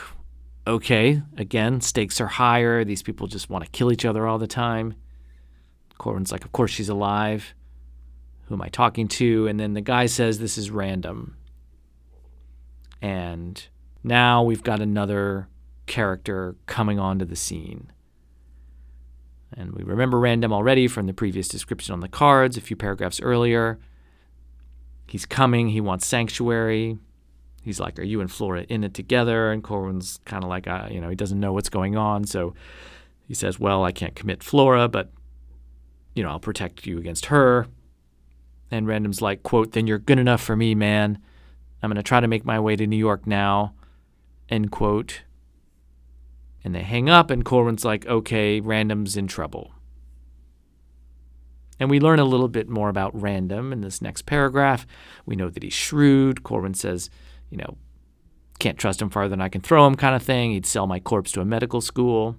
okay, 0.66 1.22
again, 1.36 1.80
stakes 1.80 2.20
are 2.20 2.26
higher. 2.26 2.82
These 2.82 3.04
people 3.04 3.28
just 3.28 3.48
want 3.48 3.64
to 3.64 3.70
kill 3.70 3.92
each 3.92 4.04
other 4.04 4.26
all 4.26 4.38
the 4.38 4.48
time. 4.48 4.96
Corwin's 5.96 6.32
like, 6.32 6.44
of 6.44 6.50
course 6.50 6.72
she's 6.72 6.88
alive. 6.88 7.54
Who 8.46 8.54
am 8.54 8.62
I 8.62 8.68
talking 8.68 9.08
to? 9.08 9.46
And 9.46 9.58
then 9.58 9.74
the 9.74 9.80
guy 9.80 10.06
says, 10.06 10.38
this 10.38 10.56
is 10.56 10.70
random. 10.70 11.36
And 13.02 13.66
now 14.02 14.42
we've 14.42 14.62
got 14.62 14.80
another 14.80 15.48
character 15.86 16.56
coming 16.66 16.98
onto 16.98 17.24
the 17.24 17.36
scene. 17.36 17.92
And 19.52 19.72
we 19.72 19.84
remember 19.84 20.18
random 20.18 20.52
already 20.52 20.88
from 20.88 21.06
the 21.06 21.12
previous 21.12 21.48
description 21.48 21.92
on 21.92 22.00
the 22.00 22.08
cards 22.08 22.56
a 22.56 22.60
few 22.60 22.76
paragraphs 22.76 23.20
earlier. 23.20 23.78
He's 25.06 25.26
coming, 25.26 25.68
he 25.68 25.80
wants 25.80 26.06
sanctuary 26.06 26.98
he's 27.66 27.80
like, 27.80 27.98
"Are 27.98 28.04
you 28.04 28.20
and 28.20 28.30
Flora 28.30 28.62
in 28.62 28.84
it 28.84 28.94
together?" 28.94 29.50
And 29.50 29.62
Corwin's 29.62 30.20
kind 30.24 30.42
of 30.42 30.48
like, 30.48 30.66
uh, 30.66 30.88
you 30.90 31.00
know, 31.00 31.10
he 31.10 31.16
doesn't 31.16 31.40
know 31.40 31.52
what's 31.52 31.68
going 31.68 31.96
on, 31.96 32.24
so 32.24 32.54
he 33.26 33.34
says, 33.34 33.58
"Well, 33.58 33.84
I 33.84 33.92
can't 33.92 34.14
commit 34.14 34.42
Flora, 34.42 34.88
but 34.88 35.10
you 36.14 36.22
know, 36.22 36.30
I'll 36.30 36.40
protect 36.40 36.86
you 36.86 36.96
against 36.96 37.26
her." 37.26 37.66
And 38.70 38.86
Random's 38.86 39.22
like, 39.22 39.42
"Quote: 39.42 39.72
Then 39.72 39.86
you're 39.86 39.98
good 39.98 40.18
enough 40.18 40.42
for 40.42 40.56
me, 40.56 40.74
man. 40.74 41.18
I'm 41.82 41.90
gonna 41.90 42.02
try 42.02 42.20
to 42.20 42.28
make 42.28 42.44
my 42.44 42.58
way 42.58 42.76
to 42.76 42.86
New 42.86 42.96
York 42.96 43.26
now." 43.26 43.74
End 44.48 44.70
quote. 44.70 45.22
And 46.64 46.74
they 46.74 46.82
hang 46.82 47.08
up, 47.08 47.30
and 47.30 47.44
Corwin's 47.44 47.84
like, 47.84 48.06
"Okay, 48.06 48.60
Random's 48.60 49.16
in 49.16 49.26
trouble." 49.26 49.72
And 51.78 51.90
we 51.90 52.00
learn 52.00 52.18
a 52.18 52.24
little 52.24 52.48
bit 52.48 52.68
more 52.68 52.88
about 52.88 53.20
Random 53.20 53.72
in 53.72 53.82
this 53.82 54.00
next 54.00 54.22
paragraph. 54.22 54.86
We 55.26 55.36
know 55.36 55.50
that 55.50 55.62
he's 55.62 55.74
shrewd. 55.74 56.42
Corwin 56.42 56.74
says 56.74 57.10
you 57.50 57.58
know, 57.58 57.76
can't 58.58 58.78
trust 58.78 59.02
him 59.02 59.10
farther 59.10 59.30
than 59.30 59.40
I 59.40 59.48
can 59.48 59.60
throw 59.60 59.86
him 59.86 59.94
kind 59.94 60.14
of 60.14 60.22
thing. 60.22 60.52
He'd 60.52 60.66
sell 60.66 60.86
my 60.86 61.00
corpse 61.00 61.32
to 61.32 61.40
a 61.40 61.44
medical 61.44 61.80
school. 61.80 62.36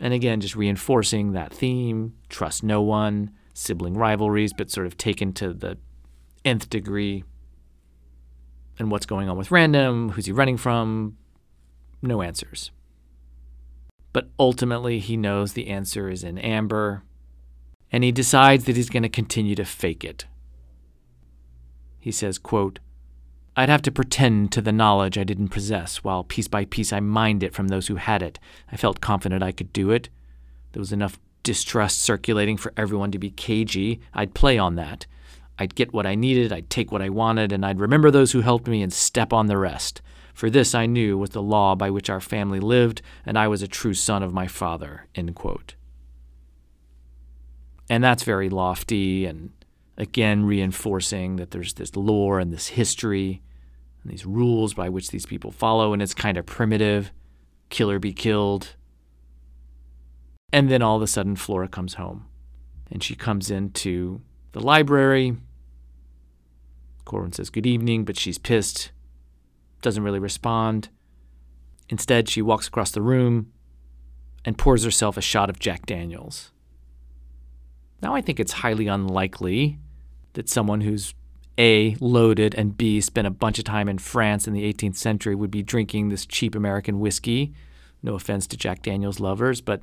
And 0.00 0.12
again, 0.12 0.40
just 0.40 0.56
reinforcing 0.56 1.32
that 1.32 1.52
theme 1.52 2.14
trust 2.28 2.62
no 2.62 2.82
one, 2.82 3.30
sibling 3.56 3.96
rivalries, 3.96 4.52
but 4.52 4.70
sort 4.70 4.86
of 4.86 4.96
taken 4.96 5.32
to 5.32 5.52
the 5.52 5.78
nth 6.44 6.68
degree. 6.68 7.24
And 8.78 8.90
what's 8.90 9.06
going 9.06 9.28
on 9.28 9.38
with 9.38 9.50
Random? 9.50 10.10
Who's 10.10 10.26
he 10.26 10.32
running 10.32 10.58
from? 10.58 11.16
No 12.02 12.20
answers. 12.20 12.70
But 14.12 14.28
ultimately, 14.38 14.98
he 14.98 15.16
knows 15.16 15.52
the 15.52 15.68
answer 15.68 16.08
is 16.08 16.22
in 16.22 16.38
Amber, 16.38 17.02
and 17.90 18.04
he 18.04 18.12
decides 18.12 18.64
that 18.64 18.76
he's 18.76 18.90
going 18.90 19.02
to 19.02 19.08
continue 19.08 19.54
to 19.54 19.64
fake 19.64 20.04
it. 20.04 20.26
He 21.98 22.12
says, 22.12 22.38
quote, 22.38 22.78
I'd 23.56 23.70
have 23.70 23.82
to 23.82 23.90
pretend 23.90 24.52
to 24.52 24.60
the 24.60 24.72
knowledge 24.72 25.16
I 25.16 25.24
didn't 25.24 25.48
possess, 25.48 26.04
while 26.04 26.24
piece 26.24 26.48
by 26.48 26.66
piece 26.66 26.92
I 26.92 27.00
mined 27.00 27.42
it 27.42 27.54
from 27.54 27.68
those 27.68 27.86
who 27.86 27.96
had 27.96 28.22
it. 28.22 28.38
I 28.70 28.76
felt 28.76 29.00
confident 29.00 29.42
I 29.42 29.52
could 29.52 29.72
do 29.72 29.90
it. 29.90 30.10
There 30.72 30.80
was 30.80 30.92
enough 30.92 31.18
distrust 31.46 32.02
circulating 32.02 32.56
for 32.56 32.72
everyone 32.76 33.12
to 33.12 33.20
be 33.20 33.30
cagey. 33.30 34.00
I'd 34.12 34.34
play 34.34 34.58
on 34.58 34.74
that. 34.74 35.06
I'd 35.60 35.76
get 35.76 35.92
what 35.92 36.04
I 36.04 36.16
needed, 36.16 36.52
I'd 36.52 36.68
take 36.68 36.90
what 36.90 37.00
I 37.00 37.08
wanted, 37.08 37.52
and 37.52 37.64
I'd 37.64 37.78
remember 37.78 38.10
those 38.10 38.32
who 38.32 38.40
helped 38.40 38.66
me 38.66 38.82
and 38.82 38.92
step 38.92 39.32
on 39.32 39.46
the 39.46 39.56
rest. 39.56 40.02
For 40.34 40.50
this 40.50 40.74
I 40.74 40.86
knew 40.86 41.16
was 41.16 41.30
the 41.30 41.40
law 41.40 41.76
by 41.76 41.88
which 41.88 42.10
our 42.10 42.20
family 42.20 42.58
lived, 42.58 43.00
and 43.24 43.38
I 43.38 43.46
was 43.46 43.62
a 43.62 43.68
true 43.68 43.94
son 43.94 44.24
of 44.24 44.34
my 44.34 44.48
father. 44.48 45.06
And 47.88 48.02
that's 48.02 48.24
very 48.24 48.50
lofty 48.50 49.24
and 49.24 49.52
again 49.96 50.44
reinforcing 50.46 51.36
that 51.36 51.52
there's 51.52 51.74
this 51.74 51.94
lore 51.94 52.40
and 52.40 52.52
this 52.52 52.66
history 52.66 53.40
and 54.02 54.12
these 54.12 54.26
rules 54.26 54.74
by 54.74 54.88
which 54.88 55.10
these 55.10 55.26
people 55.26 55.52
follow, 55.52 55.92
and 55.92 56.02
it's 56.02 56.12
kind 56.12 56.36
of 56.36 56.44
primitive 56.44 57.12
killer 57.70 58.00
be 58.00 58.12
killed. 58.12 58.74
And 60.52 60.70
then 60.70 60.82
all 60.82 60.96
of 60.96 61.02
a 61.02 61.06
sudden, 61.06 61.36
Flora 61.36 61.68
comes 61.68 61.94
home 61.94 62.26
and 62.90 63.02
she 63.02 63.14
comes 63.14 63.50
into 63.50 64.20
the 64.52 64.60
library. 64.60 65.36
Corwin 67.04 67.32
says 67.32 67.50
good 67.50 67.66
evening, 67.66 68.04
but 68.04 68.18
she's 68.18 68.38
pissed, 68.38 68.90
doesn't 69.82 70.02
really 70.02 70.18
respond. 70.18 70.88
Instead, 71.88 72.28
she 72.28 72.42
walks 72.42 72.66
across 72.68 72.90
the 72.90 73.02
room 73.02 73.52
and 74.44 74.58
pours 74.58 74.84
herself 74.84 75.16
a 75.16 75.20
shot 75.20 75.50
of 75.50 75.58
Jack 75.58 75.86
Daniels. 75.86 76.52
Now, 78.02 78.14
I 78.14 78.20
think 78.20 78.38
it's 78.38 78.52
highly 78.52 78.86
unlikely 78.86 79.78
that 80.34 80.48
someone 80.48 80.82
who's 80.82 81.14
A, 81.58 81.96
loaded, 82.00 82.54
and 82.54 82.76
B, 82.76 83.00
spent 83.00 83.26
a 83.26 83.30
bunch 83.30 83.58
of 83.58 83.64
time 83.64 83.88
in 83.88 83.98
France 83.98 84.46
in 84.46 84.52
the 84.52 84.72
18th 84.72 84.96
century 84.96 85.34
would 85.34 85.50
be 85.50 85.62
drinking 85.62 86.08
this 86.08 86.26
cheap 86.26 86.54
American 86.54 87.00
whiskey. 87.00 87.54
No 88.02 88.14
offense 88.14 88.46
to 88.48 88.56
Jack 88.56 88.82
Daniels 88.82 89.20
lovers, 89.20 89.60
but 89.60 89.82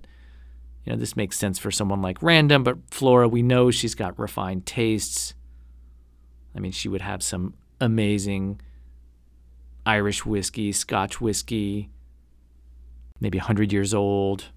you 0.85 0.91
know, 0.91 0.97
this 0.97 1.15
makes 1.15 1.37
sense 1.37 1.59
for 1.59 1.71
someone 1.71 2.01
like 2.01 2.21
Random, 2.21 2.63
but 2.63 2.77
Flora, 2.91 3.27
we 3.27 3.41
know 3.41 3.71
she's 3.71 3.95
got 3.95 4.19
refined 4.19 4.65
tastes. 4.65 5.33
I 6.55 6.59
mean, 6.59 6.71
she 6.71 6.89
would 6.89 7.01
have 7.01 7.23
some 7.23 7.53
amazing 7.79 8.59
Irish 9.85 10.25
whiskey, 10.25 10.71
Scotch 10.71 11.21
whiskey, 11.21 11.89
maybe 13.19 13.37
100 13.37 13.71
years 13.71 13.93
old. 13.93 14.51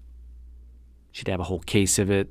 She'd 1.11 1.29
have 1.29 1.39
a 1.39 1.45
whole 1.45 1.61
case 1.61 1.97
of 1.97 2.11
it. 2.11 2.29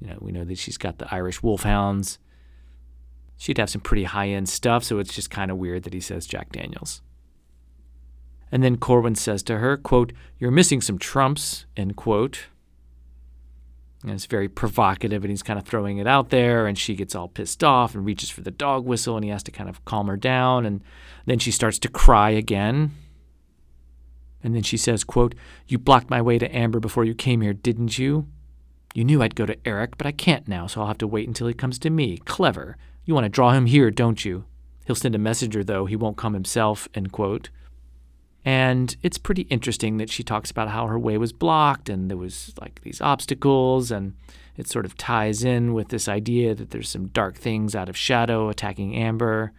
You 0.00 0.08
know, 0.08 0.18
we 0.20 0.32
know 0.32 0.44
that 0.44 0.58
she's 0.58 0.78
got 0.78 0.98
the 0.98 1.12
Irish 1.12 1.42
Wolfhounds. 1.42 2.18
She'd 3.36 3.58
have 3.58 3.70
some 3.70 3.80
pretty 3.80 4.04
high 4.04 4.28
end 4.28 4.48
stuff, 4.48 4.82
so 4.84 4.98
it's 4.98 5.14
just 5.14 5.30
kind 5.30 5.50
of 5.50 5.56
weird 5.56 5.84
that 5.84 5.92
he 5.92 6.00
says 6.00 6.26
Jack 6.26 6.50
Daniels. 6.50 7.02
And 8.50 8.62
then 8.62 8.76
Corwin 8.76 9.14
says 9.14 9.42
to 9.44 9.58
her, 9.58 9.76
quote, 9.76 10.12
You're 10.38 10.50
missing 10.50 10.80
some 10.80 10.98
trumps, 10.98 11.66
end 11.76 11.96
quote. 11.96 12.46
And 14.02 14.12
it's 14.12 14.26
very 14.26 14.48
provocative, 14.48 15.24
and 15.24 15.30
he's 15.30 15.42
kind 15.42 15.58
of 15.58 15.66
throwing 15.66 15.98
it 15.98 16.06
out 16.06 16.30
there, 16.30 16.66
and 16.66 16.78
she 16.78 16.94
gets 16.94 17.16
all 17.16 17.28
pissed 17.28 17.64
off 17.64 17.94
and 17.94 18.06
reaches 18.06 18.30
for 18.30 18.42
the 18.42 18.50
dog 18.50 18.84
whistle, 18.84 19.16
and 19.16 19.24
he 19.24 19.30
has 19.30 19.42
to 19.42 19.50
kind 19.50 19.68
of 19.68 19.84
calm 19.84 20.06
her 20.06 20.16
down. 20.16 20.64
And 20.64 20.82
then 21.26 21.40
she 21.40 21.50
starts 21.50 21.80
to 21.80 21.88
cry 21.88 22.30
again. 22.30 22.92
And 24.42 24.54
then 24.54 24.62
she 24.62 24.76
says, 24.76 25.02
quote, 25.02 25.34
You 25.66 25.78
blocked 25.78 26.10
my 26.10 26.22
way 26.22 26.38
to 26.38 26.56
Amber 26.56 26.78
before 26.78 27.04
you 27.04 27.14
came 27.14 27.40
here, 27.40 27.52
didn't 27.52 27.98
you? 27.98 28.28
You 28.94 29.04
knew 29.04 29.20
I'd 29.20 29.34
go 29.34 29.46
to 29.46 29.58
Eric, 29.66 29.98
but 29.98 30.06
I 30.06 30.12
can't 30.12 30.46
now, 30.46 30.66
so 30.66 30.80
I'll 30.80 30.86
have 30.86 30.98
to 30.98 31.06
wait 31.06 31.26
until 31.26 31.48
he 31.48 31.54
comes 31.54 31.78
to 31.80 31.90
me. 31.90 32.18
Clever. 32.18 32.76
You 33.04 33.14
want 33.14 33.24
to 33.24 33.30
draw 33.30 33.50
him 33.50 33.66
here, 33.66 33.90
don't 33.90 34.24
you? 34.24 34.44
He'll 34.86 34.96
send 34.96 35.14
a 35.14 35.18
messenger, 35.18 35.64
though. 35.64 35.86
He 35.86 35.96
won't 35.96 36.16
come 36.16 36.34
himself, 36.34 36.88
end 36.94 37.10
quote. 37.10 37.50
And 38.44 38.96
it's 39.02 39.18
pretty 39.18 39.42
interesting 39.42 39.98
that 39.98 40.10
she 40.10 40.22
talks 40.22 40.50
about 40.50 40.68
how 40.68 40.86
her 40.86 40.98
way 40.98 41.18
was 41.18 41.32
blocked 41.32 41.88
and 41.88 42.10
there 42.10 42.16
was 42.16 42.54
like 42.60 42.80
these 42.82 43.00
obstacles 43.00 43.90
and 43.90 44.14
it 44.56 44.68
sort 44.68 44.84
of 44.84 44.96
ties 44.96 45.44
in 45.44 45.74
with 45.74 45.88
this 45.88 46.08
idea 46.08 46.54
that 46.54 46.70
there's 46.70 46.88
some 46.88 47.08
dark 47.08 47.36
things 47.36 47.74
out 47.74 47.88
of 47.88 47.96
shadow 47.96 48.48
attacking 48.48 48.96
Amber. 48.96 49.52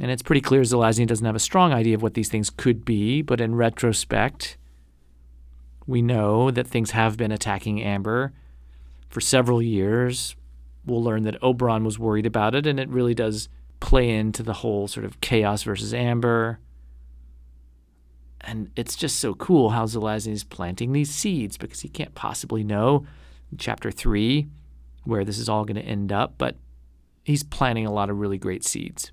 And 0.00 0.10
it's 0.10 0.22
pretty 0.22 0.40
clear 0.40 0.62
Zelazny 0.62 1.06
doesn't 1.06 1.26
have 1.26 1.36
a 1.36 1.40
strong 1.40 1.72
idea 1.72 1.94
of 1.94 2.02
what 2.02 2.14
these 2.14 2.28
things 2.28 2.50
could 2.50 2.84
be, 2.84 3.22
but 3.22 3.40
in 3.40 3.54
retrospect, 3.54 4.56
we 5.86 6.02
know 6.02 6.50
that 6.50 6.66
things 6.66 6.92
have 6.92 7.16
been 7.16 7.32
attacking 7.32 7.82
Amber 7.82 8.32
for 9.08 9.20
several 9.20 9.60
years. 9.60 10.36
We'll 10.86 11.02
learn 11.02 11.22
that 11.24 11.42
Oberon 11.42 11.84
was 11.84 11.98
worried 11.98 12.26
about 12.26 12.54
it, 12.54 12.66
and 12.66 12.78
it 12.80 12.88
really 12.88 13.14
does 13.14 13.48
play 13.82 14.08
into 14.10 14.44
the 14.44 14.52
whole 14.52 14.86
sort 14.86 15.04
of 15.04 15.20
chaos 15.20 15.64
versus 15.64 15.92
amber. 15.92 16.60
And 18.40 18.70
it's 18.76 18.94
just 18.94 19.18
so 19.18 19.34
cool 19.34 19.70
how 19.70 19.86
Zelazny 19.86 20.30
is 20.30 20.44
planting 20.44 20.92
these 20.92 21.10
seeds 21.10 21.58
because 21.58 21.80
he 21.80 21.88
can't 21.88 22.14
possibly 22.14 22.62
know 22.62 23.04
chapter 23.58 23.90
three 23.90 24.46
where 25.02 25.24
this 25.24 25.36
is 25.36 25.48
all 25.48 25.64
going 25.64 25.76
to 25.76 25.82
end 25.82 26.12
up, 26.12 26.34
but 26.38 26.56
he's 27.24 27.42
planting 27.42 27.84
a 27.84 27.92
lot 27.92 28.08
of 28.08 28.20
really 28.20 28.38
great 28.38 28.64
seeds. 28.64 29.10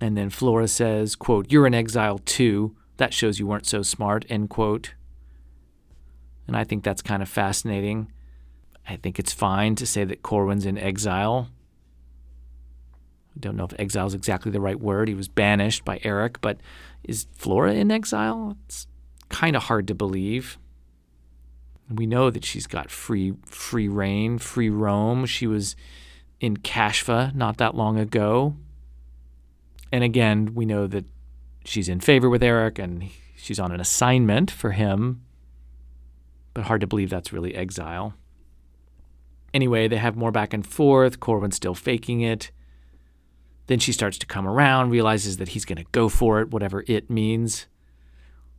And 0.00 0.16
then 0.16 0.30
Flora 0.30 0.66
says, 0.66 1.14
quote, 1.14 1.52
You're 1.52 1.66
in 1.66 1.74
exile 1.74 2.18
too. 2.18 2.74
That 2.96 3.12
shows 3.12 3.38
you 3.38 3.46
weren't 3.46 3.66
so 3.66 3.82
smart, 3.82 4.24
end 4.30 4.48
quote. 4.48 4.94
And 6.46 6.56
I 6.56 6.64
think 6.64 6.84
that's 6.84 7.02
kind 7.02 7.22
of 7.22 7.28
fascinating. 7.28 8.10
I 8.88 8.96
think 8.96 9.18
it's 9.18 9.34
fine 9.34 9.74
to 9.74 9.84
say 9.84 10.04
that 10.04 10.22
Corwin's 10.22 10.64
in 10.64 10.78
exile. 10.78 11.50
Don't 13.38 13.56
know 13.56 13.64
if 13.64 13.78
exile 13.78 14.06
is 14.06 14.14
exactly 14.14 14.50
the 14.50 14.60
right 14.60 14.78
word. 14.78 15.08
He 15.08 15.14
was 15.14 15.28
banished 15.28 15.84
by 15.84 16.00
Eric, 16.02 16.40
but 16.40 16.58
is 17.04 17.26
Flora 17.32 17.74
in 17.74 17.90
exile? 17.90 18.56
It's 18.66 18.86
kind 19.28 19.56
of 19.56 19.64
hard 19.64 19.86
to 19.88 19.94
believe. 19.94 20.58
We 21.90 22.06
know 22.06 22.30
that 22.30 22.44
she's 22.44 22.66
got 22.66 22.90
free 22.90 23.34
free 23.46 23.88
reign, 23.88 24.38
free 24.38 24.70
roam. 24.70 25.24
She 25.26 25.46
was 25.46 25.76
in 26.40 26.58
Kashfa 26.58 27.34
not 27.34 27.56
that 27.58 27.74
long 27.74 27.98
ago. 27.98 28.56
And 29.90 30.04
again, 30.04 30.54
we 30.54 30.66
know 30.66 30.86
that 30.86 31.06
she's 31.64 31.88
in 31.88 32.00
favor 32.00 32.28
with 32.28 32.42
Eric 32.42 32.78
and 32.78 33.10
she's 33.36 33.58
on 33.58 33.72
an 33.72 33.80
assignment 33.80 34.50
for 34.50 34.72
him. 34.72 35.22
But 36.52 36.64
hard 36.64 36.80
to 36.82 36.86
believe 36.86 37.10
that's 37.10 37.32
really 37.32 37.54
exile. 37.54 38.14
Anyway, 39.54 39.88
they 39.88 39.96
have 39.96 40.16
more 40.16 40.30
back 40.30 40.52
and 40.52 40.66
forth. 40.66 41.20
Corwin's 41.20 41.56
still 41.56 41.74
faking 41.74 42.20
it. 42.20 42.50
Then 43.68 43.78
she 43.78 43.92
starts 43.92 44.18
to 44.18 44.26
come 44.26 44.46
around, 44.46 44.90
realizes 44.90 45.36
that 45.36 45.50
he's 45.50 45.64
going 45.64 45.78
to 45.78 45.90
go 45.92 46.08
for 46.08 46.40
it, 46.40 46.50
whatever 46.50 46.84
it 46.86 47.08
means. 47.08 47.66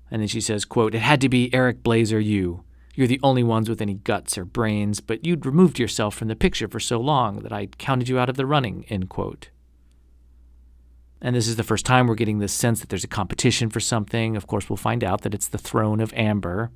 And 0.09 0.21
then 0.21 0.27
she 0.27 0.41
says, 0.41 0.65
quote, 0.65 0.95
It 0.95 1.01
had 1.01 1.19
to 1.21 1.29
be 1.29 1.53
Eric 1.53 1.83
Blazer, 1.83 2.19
you. 2.19 2.63
You're 2.95 3.07
the 3.07 3.19
only 3.23 3.43
ones 3.43 3.69
with 3.69 3.81
any 3.81 3.95
guts 3.95 4.37
or 4.37 4.45
brains, 4.45 4.99
but 4.99 5.25
you'd 5.25 5.45
removed 5.45 5.79
yourself 5.79 6.15
from 6.15 6.27
the 6.27 6.35
picture 6.35 6.67
for 6.67 6.79
so 6.79 6.99
long 6.99 7.39
that 7.39 7.53
I 7.53 7.67
counted 7.67 8.09
you 8.09 8.19
out 8.19 8.29
of 8.29 8.35
the 8.35 8.45
running, 8.45 8.85
end 8.89 9.09
quote. 9.09 9.49
And 11.21 11.35
this 11.35 11.47
is 11.47 11.55
the 11.55 11.63
first 11.63 11.85
time 11.85 12.07
we're 12.07 12.15
getting 12.15 12.39
this 12.39 12.53
sense 12.53 12.79
that 12.79 12.89
there's 12.89 13.03
a 13.03 13.07
competition 13.07 13.69
for 13.69 13.79
something. 13.79 14.35
Of 14.35 14.47
course, 14.47 14.69
we'll 14.69 14.77
find 14.77 15.03
out 15.03 15.21
that 15.21 15.33
it's 15.33 15.47
the 15.47 15.57
throne 15.57 15.99
of 15.99 16.13
Amber. 16.13 16.71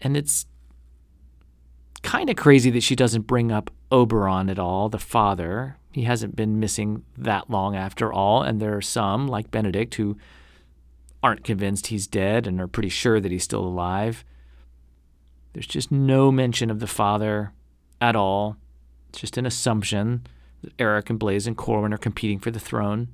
And 0.00 0.16
it's 0.16 0.46
kind 2.02 2.30
of 2.30 2.36
crazy 2.36 2.70
that 2.70 2.82
she 2.82 2.94
doesn't 2.94 3.26
bring 3.26 3.50
up 3.50 3.70
Oberon 3.90 4.48
at 4.48 4.58
all, 4.58 4.88
the 4.88 4.98
father. 4.98 5.76
He 5.98 6.04
hasn't 6.04 6.36
been 6.36 6.60
missing 6.60 7.02
that 7.16 7.50
long 7.50 7.74
after 7.74 8.12
all, 8.12 8.44
and 8.44 8.60
there 8.60 8.76
are 8.76 8.80
some, 8.80 9.26
like 9.26 9.50
Benedict, 9.50 9.96
who 9.96 10.16
aren't 11.24 11.42
convinced 11.42 11.88
he's 11.88 12.06
dead 12.06 12.46
and 12.46 12.60
are 12.60 12.68
pretty 12.68 12.88
sure 12.88 13.18
that 13.18 13.32
he's 13.32 13.42
still 13.42 13.64
alive. 13.64 14.24
There's 15.54 15.66
just 15.66 15.90
no 15.90 16.30
mention 16.30 16.70
of 16.70 16.78
the 16.78 16.86
father 16.86 17.52
at 18.00 18.14
all. 18.14 18.58
It's 19.08 19.18
just 19.18 19.36
an 19.38 19.44
assumption 19.44 20.24
that 20.62 20.72
Eric 20.78 21.10
and 21.10 21.18
Bleys 21.18 21.48
and 21.48 21.56
Corwin 21.56 21.92
are 21.92 21.98
competing 21.98 22.38
for 22.38 22.52
the 22.52 22.60
throne. 22.60 23.08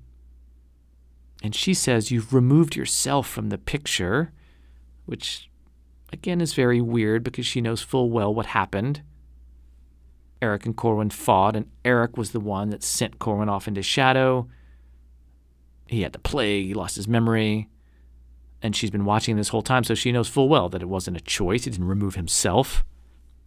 And 1.43 1.55
she 1.55 1.73
says, 1.73 2.11
You've 2.11 2.35
removed 2.35 2.77
yourself 2.77 3.27
from 3.27 3.49
the 3.49 3.57
picture, 3.57 4.31
which 5.07 5.49
again 6.13 6.43
is 6.43 6.53
very 6.53 6.83
weird 6.83 7.25
because 7.25 7.47
she 7.47 7.63
knows 7.63 7.81
full 7.81 8.11
well 8.11 8.35
what 8.35 8.45
happened. 8.45 9.01
Eric 10.45 10.67
and 10.67 10.77
Corwin 10.77 11.09
fought, 11.09 11.57
and 11.57 11.71
Eric 11.87 12.19
was 12.19 12.33
the 12.33 12.39
one 12.39 12.69
that 12.69 12.83
sent 12.83 13.19
Corwin 13.19 13.49
off 13.49 13.67
into 13.67 13.83
shadow. 13.83 14.47
He 15.87 16.03
had 16.03 16.13
the 16.13 16.19
plague, 16.19 16.67
he 16.67 16.75
lost 16.75 16.97
his 16.97 17.09
memory, 17.09 17.71
and 18.61 18.77
she's 18.77 18.91
been 18.91 19.07
watching 19.07 19.37
this 19.37 19.49
whole 19.49 19.63
time, 19.63 19.85
so 19.85 19.95
she 19.95 20.13
knows 20.13 20.29
full 20.29 20.51
well 20.51 20.69
that 20.69 20.83
it 20.83 20.89
wasn't 20.89 21.17
a 21.17 21.21
choice. 21.21 21.65
He 21.65 21.71
didn't 21.71 21.87
remove 21.89 22.15
himself, 22.15 22.85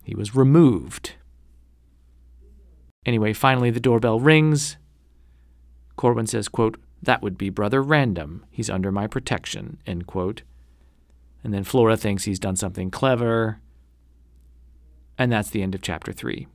he 0.03 0.15
was 0.15 0.36
removed. 0.36 1.13
Anyway, 3.05 3.31
finally 3.31 3.69
the 3.69 3.79
doorbell 3.79 4.19
rings. 4.19 4.77
Corwin 5.97 6.25
says, 6.25 6.47
quote, 6.47 6.79
That 7.03 7.21
would 7.21 7.38
be 7.38 7.51
Brother 7.51 7.83
Random. 7.83 8.43
He's 8.49 8.71
under 8.71 8.91
my 8.91 9.05
protection, 9.05 9.77
end 9.86 10.07
quote. 10.07 10.41
And 11.43 11.53
then 11.53 11.63
Flora 11.63 11.95
thinks 11.95 12.23
he's 12.23 12.39
done 12.39 12.55
something 12.55 12.89
clever. 12.89 13.62
And 15.15 15.31
that's 15.31 15.51
the 15.51 15.62
end 15.62 15.75
of 15.75 15.83
chapter 15.83 16.12
three. 16.12 16.47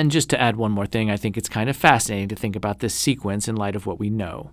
And 0.00 0.10
just 0.10 0.30
to 0.30 0.40
add 0.40 0.56
one 0.56 0.72
more 0.72 0.86
thing, 0.86 1.10
I 1.10 1.18
think 1.18 1.36
it's 1.36 1.46
kind 1.46 1.68
of 1.68 1.76
fascinating 1.76 2.28
to 2.28 2.34
think 2.34 2.56
about 2.56 2.78
this 2.78 2.94
sequence 2.94 3.48
in 3.48 3.54
light 3.54 3.76
of 3.76 3.84
what 3.84 3.98
we 3.98 4.08
know. 4.08 4.52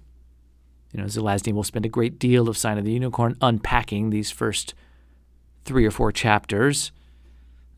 You 0.92 1.00
know, 1.00 1.06
Zelazny 1.06 1.54
will 1.54 1.64
spend 1.64 1.86
a 1.86 1.90
great 1.90 2.20
deal 2.20 2.50
of 2.50 2.58
Sign 2.58 2.78
of 2.78 2.84
the 2.84 2.92
Unicorn 2.92 3.38
unpacking 3.40 4.10
these 4.10 4.30
first 4.30 4.74
three 5.64 5.86
or 5.86 5.92
four 5.92 6.12
chapters. 6.12 6.92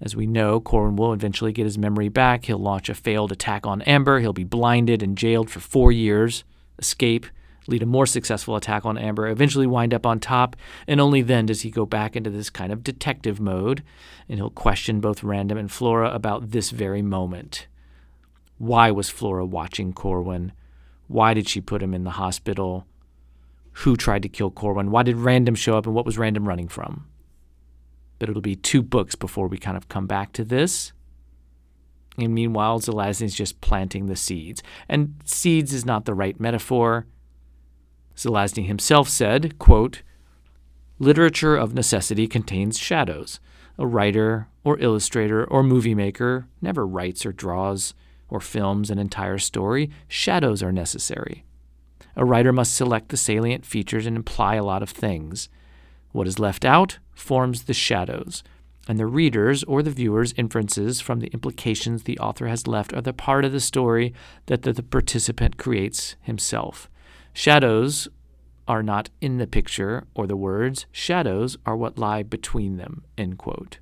As 0.02 0.16
we 0.16 0.26
know, 0.26 0.60
Corwin 0.60 0.96
will 0.96 1.14
eventually 1.14 1.52
get 1.52 1.66
his 1.66 1.78
memory 1.78 2.10
back. 2.10 2.46
He'll 2.46 2.58
launch 2.58 2.90
a 2.90 2.96
failed 2.96 3.32
attack 3.32 3.68
on 3.68 3.84
Amber. 3.84 4.20
He'll 4.20 4.34
be 4.34 4.44
blinded 4.44 5.04
and 5.04 5.16
jailed 5.16 5.52
for 5.52 5.60
four 5.60 5.92
years, 5.92 6.44
escape, 6.80 7.28
lead 7.70 7.84
a 7.84 7.88
more 7.88 8.06
successful 8.06 8.56
attack 8.56 8.86
on 8.86 8.98
Amber, 8.98 9.28
eventually 9.28 9.68
wind 9.68 9.94
up 9.94 10.06
on 10.06 10.20
top, 10.20 10.56
and 10.88 11.00
only 11.00 11.22
then 11.22 11.46
does 11.46 11.62
he 11.62 11.70
go 11.70 11.86
back 11.86 12.16
into 12.16 12.30
this 12.30 12.50
kind 12.50 12.72
of 12.72 12.84
detective 12.84 13.40
mode, 13.40 13.84
and 14.28 14.38
he'll 14.38 14.50
question 14.50 15.00
both 15.00 15.24
Random 15.24 15.58
and 15.58 15.72
Flora 15.72 16.10
about 16.14 16.52
this 16.52 16.72
very 16.72 17.02
moment. 17.02 17.68
Why 18.58 18.92
was 18.92 19.10
Flora 19.10 19.46
watching 19.46 19.94
Corwin? 19.94 20.52
Why 21.08 21.34
did 21.34 21.48
she 21.48 21.62
put 21.62 21.82
him 21.82 21.94
in 21.94 22.04
the 22.04 22.12
hospital? 22.12 22.86
Who 23.72 23.96
tried 23.96 24.24
to 24.24 24.30
kill 24.30 24.52
Corwin? 24.52 24.92
Why 24.92 25.04
did 25.04 25.18
Random 25.18 25.56
show 25.56 25.78
up, 25.78 25.86
and 25.86 25.96
what 25.96 26.06
was 26.06 26.18
Random 26.18 26.48
running 26.48 26.68
from? 26.68 27.08
But 28.18 28.30
it'll 28.30 28.42
be 28.42 28.56
two 28.56 28.82
books 28.82 29.16
before 29.16 29.48
we 29.48 29.58
kind 29.58 29.78
of 29.78 29.88
come 29.88 30.08
back 30.08 30.34
to 30.34 30.44
this. 30.44 30.92
And 32.18 32.34
meanwhile, 32.34 32.76
is 32.78 33.34
just 33.34 33.62
planting 33.62 34.08
the 34.08 34.16
seeds. 34.16 34.62
And 34.90 35.16
seeds 35.24 35.74
is 35.74 35.86
not 35.86 36.04
the 36.04 36.14
right 36.14 36.38
metaphor. 36.38 37.06
Zelazny 38.20 38.68
himself 38.68 39.08
said, 39.08 39.58
quote, 39.60 40.02
Literature 41.00 41.56
of 41.56 41.74
necessity 41.74 42.28
contains 42.28 42.78
shadows. 42.78 43.40
A 43.78 43.88
writer 43.88 44.50
or 44.66 44.78
illustrator 44.80 45.46
or 45.46 45.64
movie 45.64 45.96
maker 45.96 46.46
never 46.62 46.86
writes 46.86 47.26
or 47.26 47.32
draws 47.32 47.94
or 48.28 48.42
films 48.42 48.90
an 48.90 49.00
entire 49.00 49.38
story. 49.38 49.90
Shadows 50.10 50.62
are 50.62 50.74
necessary. 50.74 51.46
A 52.18 52.26
writer 52.26 52.52
must 52.52 52.76
select 52.76 53.08
the 53.08 53.16
salient 53.16 53.66
features 53.66 54.06
and 54.06 54.18
imply 54.18 54.56
a 54.56 54.66
lot 54.66 54.84
of 54.84 54.90
things. 54.90 55.48
What 56.12 56.28
is 56.28 56.40
left 56.40 56.66
out 56.66 57.00
forms 57.14 57.64
the 57.64 57.74
shadows, 57.74 58.44
and 58.90 59.00
the 59.00 59.06
reader's 59.06 59.64
or 59.64 59.82
the 59.82 59.92
viewer's 59.92 60.34
inferences 60.34 61.00
from 61.00 61.22
the 61.22 61.28
implications 61.28 62.04
the 62.04 62.20
author 62.20 62.48
has 62.48 62.68
left 62.68 62.92
are 62.94 63.02
the 63.02 63.14
part 63.14 63.46
of 63.46 63.54
the 63.54 63.62
story 63.62 64.14
that 64.48 64.64
the, 64.64 64.74
the 64.74 64.84
participant 64.84 65.56
creates 65.56 66.18
himself. 66.22 66.90
Shadows 67.34 68.08
are 68.68 68.84
not 68.84 69.10
in 69.20 69.38
the 69.38 69.48
picture 69.48 70.06
or 70.13 70.28
the 70.28 70.38
words, 70.38 70.86
shadows 70.92 71.58
are 71.65 71.76
what 71.76 71.98
lie 71.98 72.22
between 72.24 72.78
them. 72.78 73.04
End 73.18 73.38
quote. 73.38 73.80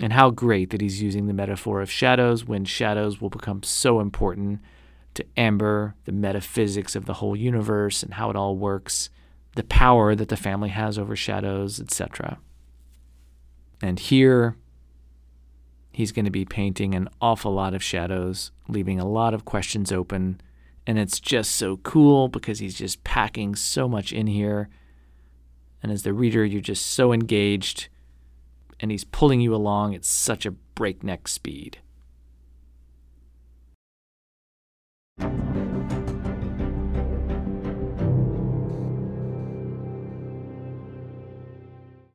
And 0.00 0.14
how 0.14 0.30
great 0.30 0.70
that 0.70 0.80
he's 0.80 1.02
using 1.02 1.26
the 1.26 1.34
metaphor 1.34 1.80
of 1.80 1.90
shadows 1.90 2.44
when 2.44 2.64
shadows 2.64 3.20
will 3.20 3.28
become 3.28 3.62
so 3.62 4.00
important 4.00 4.60
to 5.14 5.26
Amber, 5.36 5.94
the 6.06 6.12
metaphysics 6.12 6.96
of 6.96 7.04
the 7.04 7.14
whole 7.14 7.36
universe 7.36 8.02
and 8.02 8.14
how 8.14 8.30
it 8.30 8.36
all 8.36 8.56
works, 8.56 9.10
the 9.54 9.64
power 9.64 10.14
that 10.14 10.28
the 10.28 10.36
family 10.36 10.70
has 10.70 10.98
over 10.98 11.14
shadows, 11.14 11.78
etc. 11.78 12.38
And 13.82 13.98
here, 13.98 14.56
he's 15.92 16.12
going 16.12 16.24
to 16.24 16.30
be 16.30 16.46
painting 16.46 16.94
an 16.94 17.08
awful 17.20 17.52
lot 17.52 17.74
of 17.74 17.82
shadows, 17.82 18.52
leaving 18.68 18.98
a 18.98 19.06
lot 19.06 19.34
of 19.34 19.44
questions 19.44 19.92
open 19.92 20.40
and 20.86 20.98
it's 20.98 21.20
just 21.20 21.52
so 21.52 21.76
cool 21.78 22.28
because 22.28 22.58
he's 22.58 22.74
just 22.74 23.04
packing 23.04 23.54
so 23.54 23.88
much 23.88 24.12
in 24.12 24.26
here. 24.26 24.68
And 25.82 25.92
as 25.92 26.02
the 26.02 26.12
reader, 26.12 26.44
you're 26.44 26.60
just 26.60 26.86
so 26.86 27.12
engaged 27.12 27.88
and 28.80 28.90
he's 28.90 29.04
pulling 29.04 29.40
you 29.40 29.54
along 29.54 29.94
at 29.94 30.04
such 30.04 30.44
a 30.44 30.50
breakneck 30.50 31.28
speed. 31.28 31.78